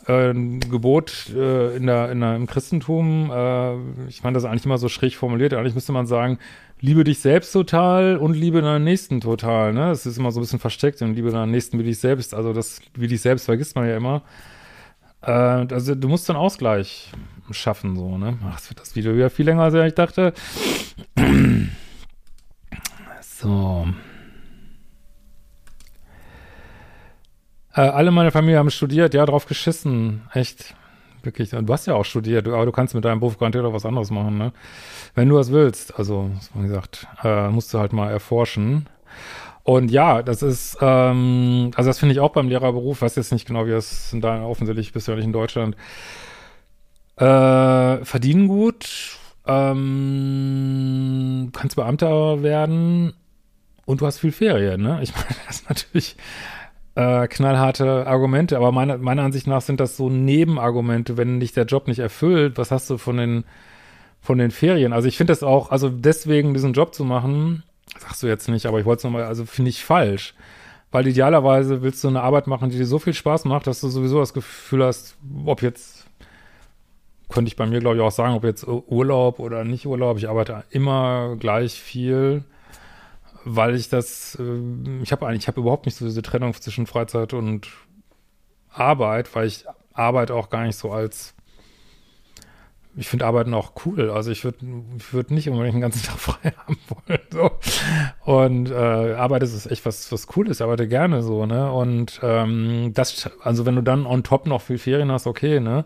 äh, 0.08 0.32
Gebot 0.32 1.30
äh, 1.34 1.76
in 1.76 1.86
der, 1.86 2.10
in 2.10 2.20
der, 2.20 2.34
im 2.34 2.46
Christentum. 2.46 3.30
Äh, 3.30 4.08
ich 4.08 4.22
meine, 4.22 4.34
das 4.34 4.44
ist 4.44 4.50
eigentlich 4.50 4.64
immer 4.64 4.78
so 4.78 4.88
schräg 4.88 5.14
formuliert. 5.14 5.52
Eigentlich 5.54 5.74
müsste 5.74 5.92
man 5.92 6.06
sagen, 6.06 6.38
liebe 6.80 7.04
dich 7.04 7.20
selbst 7.20 7.52
total 7.52 8.16
und 8.16 8.34
liebe 8.34 8.62
deinen 8.62 8.84
Nächsten 8.84 9.20
total. 9.20 9.72
Ne? 9.74 9.88
Das 9.88 10.06
ist 10.06 10.18
immer 10.18 10.32
so 10.32 10.40
ein 10.40 10.42
bisschen 10.42 10.58
versteckt 10.58 11.02
und 11.02 11.14
liebe 11.14 11.30
deinen 11.30 11.52
Nächsten 11.52 11.78
wie 11.78 11.84
dich 11.84 11.98
selbst. 11.98 12.34
Also 12.34 12.52
das 12.52 12.80
wie 12.94 13.06
dich 13.06 13.20
selbst 13.20 13.44
vergisst 13.44 13.76
man 13.76 13.86
ja 13.86 13.96
immer. 13.96 14.22
Äh, 15.22 15.30
also 15.30 15.94
du 15.94 16.08
musst 16.08 16.28
einen 16.30 16.38
Ausgleich 16.38 17.12
schaffen, 17.50 17.96
so, 17.96 18.18
ne? 18.18 18.38
Ach, 18.46 18.58
es 18.58 18.70
wird 18.70 18.80
das 18.80 18.96
Video 18.96 19.14
wieder 19.14 19.30
viel 19.30 19.46
länger, 19.46 19.62
als 19.62 19.74
ich 19.74 19.94
dachte. 19.94 20.32
so. 23.20 23.86
Äh, 27.78 27.82
alle 27.82 28.10
meine 28.10 28.32
Familie 28.32 28.58
haben 28.58 28.70
studiert, 28.70 29.14
ja, 29.14 29.24
drauf 29.24 29.46
geschissen. 29.46 30.22
Echt. 30.34 30.74
Wirklich. 31.22 31.54
Und 31.54 31.66
du 31.66 31.72
hast 31.72 31.86
ja 31.86 31.94
auch 31.94 32.04
studiert, 32.04 32.48
aber 32.48 32.66
du 32.66 32.72
kannst 32.72 32.94
mit 32.94 33.04
deinem 33.04 33.20
Beruf 33.20 33.38
garantiert 33.38 33.64
auch 33.64 33.72
was 33.72 33.86
anderes 33.86 34.10
machen, 34.10 34.36
ne? 34.36 34.52
Wenn 35.14 35.28
du 35.28 35.36
was 35.36 35.52
willst. 35.52 35.96
Also, 35.96 36.28
wie 36.54 36.66
gesagt, 36.66 37.06
äh, 37.22 37.48
musst 37.50 37.72
du 37.72 37.78
halt 37.78 37.92
mal 37.92 38.10
erforschen. 38.10 38.88
Und 39.62 39.92
ja, 39.92 40.22
das 40.22 40.42
ist, 40.42 40.76
ähm, 40.80 41.70
also 41.76 41.90
das 41.90 42.00
finde 42.00 42.14
ich 42.14 42.20
auch 42.20 42.32
beim 42.32 42.48
Lehrerberuf, 42.48 43.02
weiß 43.02 43.14
jetzt 43.14 43.32
nicht 43.32 43.46
genau, 43.46 43.66
wie 43.66 43.70
das 43.70 44.16
da 44.18 44.42
offensichtlich 44.42 44.92
bist 44.92 45.06
du 45.06 45.12
ja 45.12 45.16
nicht 45.16 45.26
in 45.26 45.32
Deutschland. 45.32 45.76
Äh, 47.16 48.04
verdienen 48.04 48.48
gut, 48.48 49.18
ähm, 49.46 51.50
kannst 51.52 51.76
Beamter 51.76 52.42
werden 52.42 53.12
und 53.84 54.00
du 54.00 54.06
hast 54.06 54.18
viel 54.18 54.32
Ferien, 54.32 54.82
ne? 54.82 55.00
Ich 55.02 55.14
meine, 55.14 55.26
das 55.46 55.60
ist 55.60 55.68
natürlich 55.68 56.16
äh, 56.98 57.28
knallharte 57.28 58.06
Argumente, 58.06 58.56
aber 58.56 58.72
meine, 58.72 58.98
meiner 58.98 59.22
Ansicht 59.22 59.46
nach 59.46 59.62
sind 59.62 59.80
das 59.80 59.96
so 59.96 60.10
Nebenargumente, 60.10 61.16
wenn 61.16 61.40
dich 61.40 61.52
der 61.52 61.64
Job 61.64 61.86
nicht 61.86 62.00
erfüllt, 62.00 62.58
was 62.58 62.70
hast 62.70 62.90
du 62.90 62.98
von 62.98 63.16
den, 63.16 63.44
von 64.20 64.38
den 64.38 64.50
Ferien? 64.50 64.92
Also 64.92 65.08
ich 65.08 65.16
finde 65.16 65.32
das 65.32 65.42
auch, 65.42 65.70
also 65.70 65.88
deswegen 65.88 66.54
diesen 66.54 66.72
Job 66.72 66.94
zu 66.94 67.04
machen, 67.04 67.62
Sagst 67.96 68.22
du 68.22 68.26
jetzt 68.26 68.48
nicht, 68.48 68.66
aber 68.66 68.78
ich 68.78 68.84
wollte 68.84 68.98
es 68.98 69.04
nochmal, 69.04 69.24
also 69.24 69.44
finde 69.44 69.70
ich 69.70 69.84
falsch. 69.84 70.34
Weil 70.90 71.06
idealerweise 71.06 71.82
willst 71.82 72.02
du 72.04 72.08
eine 72.08 72.22
Arbeit 72.22 72.46
machen, 72.46 72.70
die 72.70 72.78
dir 72.78 72.86
so 72.86 72.98
viel 72.98 73.14
Spaß 73.14 73.44
macht, 73.44 73.66
dass 73.66 73.80
du 73.80 73.88
sowieso 73.88 74.20
das 74.20 74.32
Gefühl 74.32 74.84
hast, 74.84 75.16
ob 75.44 75.62
jetzt, 75.62 76.06
könnte 77.28 77.48
ich 77.48 77.56
bei 77.56 77.66
mir 77.66 77.80
glaube 77.80 77.96
ich 77.96 78.02
auch 78.02 78.10
sagen, 78.10 78.34
ob 78.34 78.44
jetzt 78.44 78.66
Urlaub 78.66 79.38
oder 79.38 79.64
nicht 79.64 79.86
Urlaub, 79.86 80.16
ich 80.16 80.28
arbeite 80.28 80.64
immer 80.70 81.36
gleich 81.38 81.80
viel, 81.80 82.44
weil 83.48 83.74
ich 83.74 83.88
das, 83.88 84.36
äh, 84.40 85.02
ich 85.02 85.12
habe 85.12 85.26
eigentlich, 85.26 85.44
ich 85.44 85.48
habe 85.48 85.60
überhaupt 85.60 85.86
nicht 85.86 85.96
so 85.96 86.04
diese 86.04 86.22
Trennung 86.22 86.52
zwischen 86.54 86.86
Freizeit 86.86 87.32
und 87.32 87.68
Arbeit, 88.70 89.34
weil 89.34 89.46
ich 89.46 89.64
Arbeit 89.92 90.30
auch 90.30 90.50
gar 90.50 90.64
nicht 90.64 90.76
so 90.76 90.92
als 90.92 91.34
ich 92.98 93.06
finde 93.08 93.26
Arbeiten 93.26 93.54
auch 93.54 93.72
cool. 93.86 94.10
Also 94.10 94.32
ich 94.32 94.42
würde 94.42 94.58
ich 94.96 95.12
würd 95.12 95.30
nicht 95.30 95.48
unbedingt 95.48 95.74
den 95.74 95.80
ganzen 95.80 96.02
Tag 96.04 96.18
frei 96.18 96.52
haben 96.66 96.78
wollen. 96.88 97.20
So. 97.30 97.50
Und 98.24 98.70
äh, 98.70 99.14
Arbeit 99.14 99.44
ist 99.44 99.66
echt 99.70 99.86
was, 99.86 100.10
was 100.10 100.26
cool 100.36 100.48
ist. 100.48 100.58
Ich 100.58 100.64
arbeite 100.64 100.88
gerne 100.88 101.22
so, 101.22 101.46
ne? 101.46 101.70
Und 101.72 102.18
ähm, 102.22 102.92
das, 102.94 103.30
also 103.40 103.66
wenn 103.66 103.76
du 103.76 103.82
dann 103.82 104.04
on 104.04 104.24
top 104.24 104.46
noch 104.46 104.62
viel 104.62 104.78
Ferien 104.78 105.12
hast, 105.12 105.28
okay, 105.28 105.60
ne? 105.60 105.84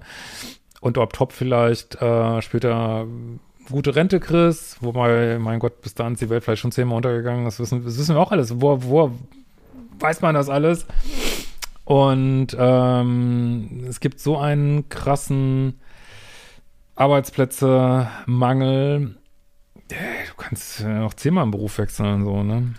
Und 0.81 0.97
ob 0.97 1.13
top 1.13 1.33
vielleicht 1.33 2.01
äh, 2.01 2.41
später 2.41 3.07
gute 3.71 3.95
Rente 3.95 4.21
kriegst, 4.21 4.83
wobei, 4.83 5.39
mein 5.39 5.59
Gott, 5.59 5.81
bis 5.81 5.95
dahin 5.95 6.15
ist 6.15 6.23
die 6.23 6.31
Welt 6.31 6.45
vielleicht 6.45 6.63
schon 6.63 6.73
zehnmal 6.73 6.97
untergegangen. 6.97 7.45
Das 7.45 7.59
wissen, 7.59 7.85
das 7.85 7.99
wissen 7.99 8.15
wir 8.15 8.21
auch 8.21 8.33
alles. 8.33 8.61
Wo, 8.61 8.83
wo 8.83 9.13
weiß 9.99 10.21
man 10.21 10.35
das 10.35 10.49
alles? 10.49 10.87
Und 11.85 12.49
ähm, 12.59 13.85
es 13.89 14.01
gibt 14.01 14.21
so 14.21 14.39
einen 14.39 14.89
krassen 14.89 15.81
Arbeitsplätze, 16.95 18.09
Mangel. 18.27 19.17
Du 19.89 20.35
kannst 20.37 20.85
noch 20.85 21.15
zehnmal 21.15 21.45
im 21.45 21.51
Beruf 21.51 21.79
wechseln, 21.79 22.25
so, 22.25 22.43
ne? 22.43 22.75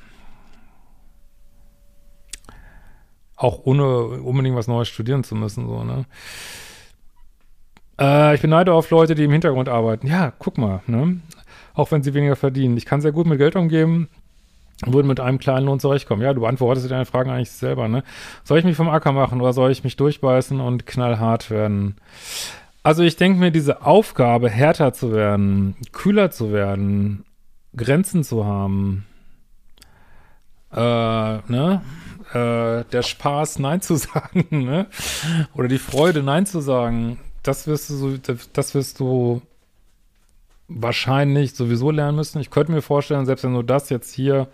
Auch 3.35 3.65
ohne 3.65 4.05
unbedingt 4.21 4.55
was 4.55 4.67
Neues 4.67 4.87
studieren 4.87 5.23
zu 5.23 5.35
müssen, 5.35 5.67
so, 5.67 5.83
ne? 5.83 6.05
Äh, 7.99 8.35
ich 8.35 8.41
beneide 8.41 8.73
auf 8.73 8.89
Leute, 8.89 9.15
die 9.15 9.23
im 9.23 9.31
Hintergrund 9.31 9.69
arbeiten. 9.69 10.07
Ja, 10.07 10.33
guck 10.37 10.57
mal, 10.57 10.81
ne? 10.87 11.19
Auch 11.73 11.91
wenn 11.91 12.03
sie 12.03 12.13
weniger 12.13 12.35
verdienen. 12.35 12.77
Ich 12.77 12.85
kann 12.85 13.01
sehr 13.01 13.11
gut 13.11 13.25
mit 13.25 13.39
Geld 13.39 13.55
umgeben, 13.55 14.09
würde 14.85 15.07
mit 15.07 15.19
einem 15.19 15.39
kleinen 15.39 15.65
Lohn 15.65 15.79
zurechtkommen. 15.79 16.21
Ja, 16.21 16.33
du 16.33 16.41
beantwortest 16.41 16.89
deine 16.89 17.05
Fragen 17.05 17.29
eigentlich 17.29 17.51
selber, 17.51 17.87
ne? 17.87 18.03
Soll 18.43 18.59
ich 18.59 18.65
mich 18.65 18.75
vom 18.75 18.89
Acker 18.89 19.11
machen 19.11 19.41
oder 19.41 19.53
soll 19.53 19.71
ich 19.71 19.83
mich 19.83 19.95
durchbeißen 19.95 20.59
und 20.59 20.85
knallhart 20.85 21.49
werden? 21.49 21.95
Also 22.83 23.03
ich 23.03 23.15
denke 23.15 23.39
mir, 23.39 23.51
diese 23.51 23.85
Aufgabe, 23.85 24.49
härter 24.49 24.93
zu 24.93 25.13
werden, 25.13 25.75
kühler 25.93 26.31
zu 26.31 26.51
werden, 26.51 27.23
Grenzen 27.75 28.23
zu 28.23 28.45
haben, 28.45 29.05
äh, 30.71 30.79
ne? 30.79 31.81
Äh, 32.33 32.83
der 32.91 33.03
Spaß, 33.03 33.59
Nein 33.59 33.81
zu 33.81 33.95
sagen, 33.97 34.47
ne? 34.51 34.87
Oder 35.53 35.67
die 35.67 35.77
Freude, 35.77 36.23
Nein 36.23 36.45
zu 36.45 36.59
sagen, 36.59 37.19
das 37.43 37.67
wirst 37.67 37.89
du 37.89 37.95
so, 37.95 38.17
das 38.53 38.73
wirst 38.73 38.99
du 38.99 39.41
wahrscheinlich 40.67 41.53
sowieso 41.53 41.91
lernen 41.91 42.15
müssen. 42.15 42.39
Ich 42.39 42.49
könnte 42.49 42.71
mir 42.71 42.81
vorstellen, 42.81 43.25
selbst 43.25 43.43
wenn 43.43 43.53
du 43.53 43.61
das 43.61 43.89
jetzt 43.89 44.13
hier 44.13 44.47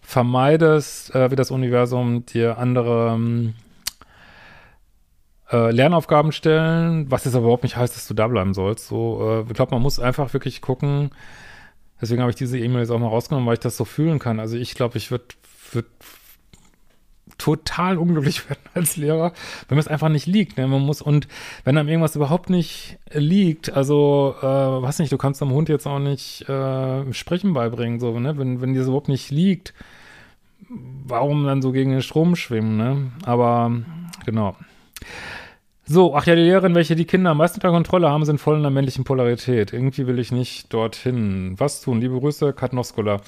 vermeidest, 0.00 1.14
äh, 1.14 1.30
wie 1.30 1.36
das 1.36 1.50
Universum 1.50 2.26
dir 2.26 2.58
andere 2.58 3.14
ähm, 3.14 3.54
äh, 5.50 5.70
Lernaufgaben 5.70 6.32
stellen, 6.32 7.10
was 7.10 7.24
jetzt 7.24 7.34
aber 7.34 7.44
überhaupt 7.44 7.62
nicht 7.62 7.76
heißt, 7.76 7.96
dass 7.96 8.08
du 8.08 8.14
da 8.14 8.28
bleiben 8.28 8.54
sollst. 8.54 8.88
So, 8.88 9.44
äh, 9.46 9.48
ich 9.48 9.54
glaube, 9.54 9.74
man 9.74 9.82
muss 9.82 9.98
einfach 9.98 10.32
wirklich 10.32 10.60
gucken. 10.60 11.10
Deswegen 12.00 12.20
habe 12.20 12.30
ich 12.30 12.36
diese 12.36 12.58
E-Mail 12.58 12.80
jetzt 12.80 12.90
auch 12.90 12.98
mal 12.98 13.08
rausgenommen, 13.08 13.46
weil 13.46 13.54
ich 13.54 13.60
das 13.60 13.76
so 13.76 13.84
fühlen 13.84 14.18
kann. 14.18 14.38
Also 14.40 14.56
ich 14.56 14.74
glaube, 14.74 14.98
ich 14.98 15.10
würde 15.10 15.26
würd 15.72 15.86
total 17.38 17.98
unglücklich 17.98 18.48
werden 18.48 18.62
als 18.74 18.96
Lehrer, 18.96 19.32
wenn 19.68 19.78
es 19.78 19.88
einfach 19.88 20.08
nicht 20.08 20.26
liegt. 20.26 20.56
Ne? 20.56 20.66
Man 20.66 20.82
muss, 20.82 21.02
und 21.02 21.28
wenn 21.64 21.76
einem 21.76 21.88
irgendwas 21.88 22.16
überhaupt 22.16 22.50
nicht 22.50 22.98
liegt, 23.12 23.72
also, 23.72 24.34
äh, 24.40 24.44
was 24.44 24.98
nicht, 24.98 25.12
du 25.12 25.18
kannst 25.18 25.40
dem 25.40 25.50
Hund 25.50 25.68
jetzt 25.68 25.86
auch 25.86 25.98
nicht 25.98 26.48
äh, 26.48 27.12
Sprechen 27.12 27.52
beibringen, 27.52 28.00
so, 28.00 28.18
ne? 28.18 28.38
Wenn, 28.38 28.60
wenn 28.60 28.72
dir 28.72 28.80
das 28.80 28.88
überhaupt 28.88 29.08
nicht 29.08 29.30
liegt, 29.30 29.74
warum 30.68 31.44
dann 31.44 31.62
so 31.62 31.72
gegen 31.72 31.90
den 31.90 32.02
Strom 32.02 32.36
schwimmen, 32.36 32.76
ne? 32.76 33.12
Aber 33.24 33.72
genau. 34.24 34.56
So, 35.88 36.16
ach 36.16 36.26
ja, 36.26 36.34
die 36.34 36.42
Lehrerin, 36.42 36.74
welche 36.74 36.96
die 36.96 37.04
Kinder 37.04 37.30
am 37.30 37.36
meisten 37.36 37.58
unter 37.58 37.70
Kontrolle 37.70 38.10
haben, 38.10 38.24
sind 38.24 38.40
voll 38.40 38.56
in 38.56 38.62
der 38.62 38.72
männlichen 38.72 39.04
Polarität. 39.04 39.72
Irgendwie 39.72 40.08
will 40.08 40.18
ich 40.18 40.32
nicht 40.32 40.74
dorthin. 40.74 41.54
Was 41.58 41.80
tun? 41.80 42.00
Liebe 42.00 42.18
Grüße, 42.18 42.52
Katnoskola. 42.52 43.20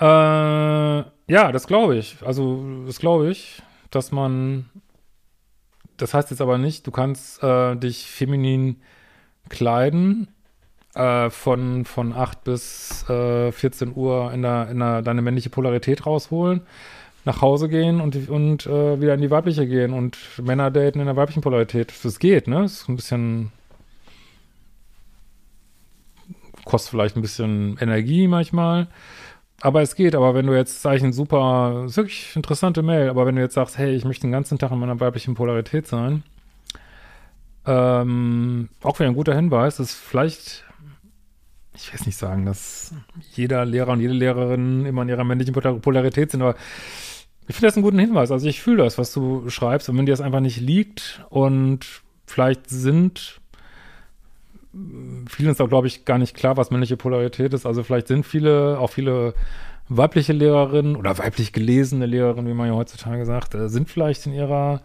Äh, 0.00 1.04
ja, 1.26 1.52
das 1.52 1.66
glaube 1.66 1.96
ich. 1.96 2.16
Also, 2.24 2.84
das 2.86 2.98
glaube 2.98 3.30
ich, 3.30 3.62
dass 3.90 4.12
man, 4.12 4.68
das 5.96 6.14
heißt 6.14 6.30
jetzt 6.30 6.40
aber 6.40 6.58
nicht, 6.58 6.86
du 6.86 6.90
kannst 6.90 7.42
äh, 7.42 7.76
dich 7.76 8.06
feminin 8.10 8.80
kleiden, 9.48 10.28
äh, 10.94 11.30
von, 11.30 11.84
von 11.84 12.12
8 12.12 12.44
bis 12.44 13.08
äh, 13.08 13.52
14 13.52 13.94
Uhr 13.94 14.32
in 14.32 14.42
der, 14.42 14.68
in 14.70 14.78
der, 14.78 15.02
deine 15.02 15.22
männliche 15.22 15.50
Polarität 15.50 16.06
rausholen 16.06 16.62
nach 17.24 17.40
Hause 17.40 17.68
gehen 17.68 18.00
und, 18.00 18.28
und 18.28 18.66
äh, 18.66 19.00
wieder 19.00 19.14
in 19.14 19.22
die 19.22 19.30
weibliche 19.30 19.66
gehen 19.66 19.92
und 19.92 20.18
Männer 20.42 20.70
daten 20.70 21.00
in 21.00 21.06
der 21.06 21.16
weiblichen 21.16 21.40
Polarität. 21.40 21.92
Das 22.02 22.18
geht, 22.18 22.48
ne? 22.48 22.62
Das 22.62 22.72
ist 22.72 22.88
ein 22.88 22.96
bisschen 22.96 23.50
kostet 26.64 26.90
vielleicht 26.90 27.16
ein 27.16 27.22
bisschen 27.22 27.76
Energie 27.80 28.26
manchmal. 28.26 28.88
Aber 29.64 29.80
es 29.80 29.94
geht, 29.94 30.14
aber 30.14 30.34
wenn 30.34 30.46
du 30.46 30.52
jetzt, 30.52 30.82
sag 30.82 30.96
ich, 30.96 31.02
ein 31.02 31.14
super, 31.14 31.86
wirklich 31.86 32.36
interessante 32.36 32.82
Mail, 32.82 33.08
aber 33.08 33.24
wenn 33.24 33.34
du 33.34 33.40
jetzt 33.40 33.54
sagst, 33.54 33.78
hey, 33.78 33.94
ich 33.94 34.04
möchte 34.04 34.26
den 34.26 34.30
ganzen 34.32 34.58
Tag 34.58 34.70
in 34.72 34.78
meiner 34.78 35.00
weiblichen 35.00 35.34
Polarität 35.34 35.86
sein, 35.86 36.22
ähm, 37.64 38.68
auch 38.82 38.98
wieder 38.98 39.08
ein 39.08 39.14
guter 39.14 39.34
Hinweis, 39.34 39.80
ist 39.80 39.94
vielleicht, 39.94 40.64
ich 41.74 41.90
will 41.90 42.00
nicht 42.04 42.18
sagen, 42.18 42.44
dass 42.44 42.92
jeder 43.32 43.64
Lehrer 43.64 43.92
und 43.92 44.00
jede 44.00 44.12
Lehrerin 44.12 44.84
immer 44.84 45.00
in 45.00 45.08
ihrer 45.08 45.24
männlichen 45.24 45.54
Polarität 45.54 46.32
sind, 46.32 46.42
aber 46.42 46.56
ich 47.48 47.54
finde 47.54 47.68
das 47.68 47.76
einen 47.76 47.84
guten 47.84 47.98
Hinweis. 47.98 48.30
Also 48.30 48.46
ich 48.46 48.60
fühle 48.60 48.84
das, 48.84 48.98
was 48.98 49.14
du 49.14 49.48
schreibst. 49.48 49.88
Und 49.88 49.96
wenn 49.96 50.04
dir 50.04 50.12
das 50.12 50.20
einfach 50.20 50.40
nicht 50.40 50.60
liegt 50.60 51.24
und 51.30 52.02
vielleicht 52.26 52.68
sind, 52.68 53.40
vielen 55.28 55.50
ist 55.50 55.60
auch, 55.60 55.68
glaube 55.68 55.86
ich, 55.86 56.04
gar 56.04 56.18
nicht 56.18 56.34
klar, 56.34 56.56
was 56.56 56.70
männliche 56.70 56.96
Polarität 56.96 57.54
ist. 57.54 57.66
Also 57.66 57.82
vielleicht 57.82 58.08
sind 58.08 58.24
viele, 58.24 58.78
auch 58.78 58.90
viele 58.90 59.34
weibliche 59.88 60.32
Lehrerinnen 60.32 60.96
oder 60.96 61.18
weiblich 61.18 61.52
gelesene 61.52 62.06
Lehrerinnen, 62.06 62.50
wie 62.50 62.56
man 62.56 62.68
ja 62.68 62.74
heutzutage 62.74 63.26
sagt, 63.26 63.54
äh, 63.54 63.68
sind 63.68 63.88
vielleicht 63.88 64.26
in 64.26 64.32
ihrer 64.32 64.80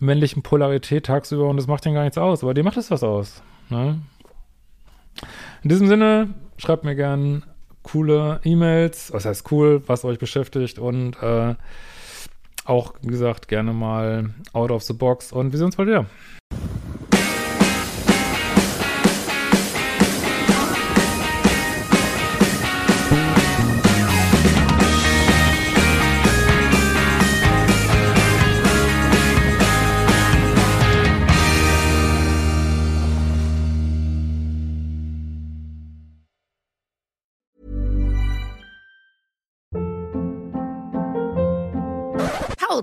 männlichen 0.00 0.42
Polarität 0.42 1.06
tagsüber 1.06 1.48
und 1.48 1.56
das 1.56 1.66
macht 1.66 1.84
denen 1.84 1.94
gar 1.94 2.02
nichts 2.02 2.18
aus. 2.18 2.42
Aber 2.42 2.54
dir 2.54 2.64
macht 2.64 2.76
es 2.76 2.90
was 2.90 3.02
aus. 3.02 3.42
Ne? 3.70 4.00
In 5.62 5.68
diesem 5.68 5.86
Sinne, 5.86 6.34
schreibt 6.58 6.84
mir 6.84 6.96
gern 6.96 7.44
coole 7.82 8.40
E-Mails, 8.44 9.12
was 9.12 9.24
heißt 9.24 9.50
cool, 9.52 9.82
was 9.86 10.04
euch 10.04 10.18
beschäftigt 10.18 10.78
und 10.78 11.22
äh, 11.22 11.54
auch, 12.64 12.94
wie 13.02 13.08
gesagt, 13.08 13.48
gerne 13.48 13.72
mal 13.72 14.30
out 14.52 14.70
of 14.70 14.82
the 14.82 14.94
box 14.94 15.32
und 15.32 15.52
wir 15.52 15.58
sehen 15.58 15.66
uns 15.66 15.76
bald 15.76 15.88
wieder. 15.88 16.06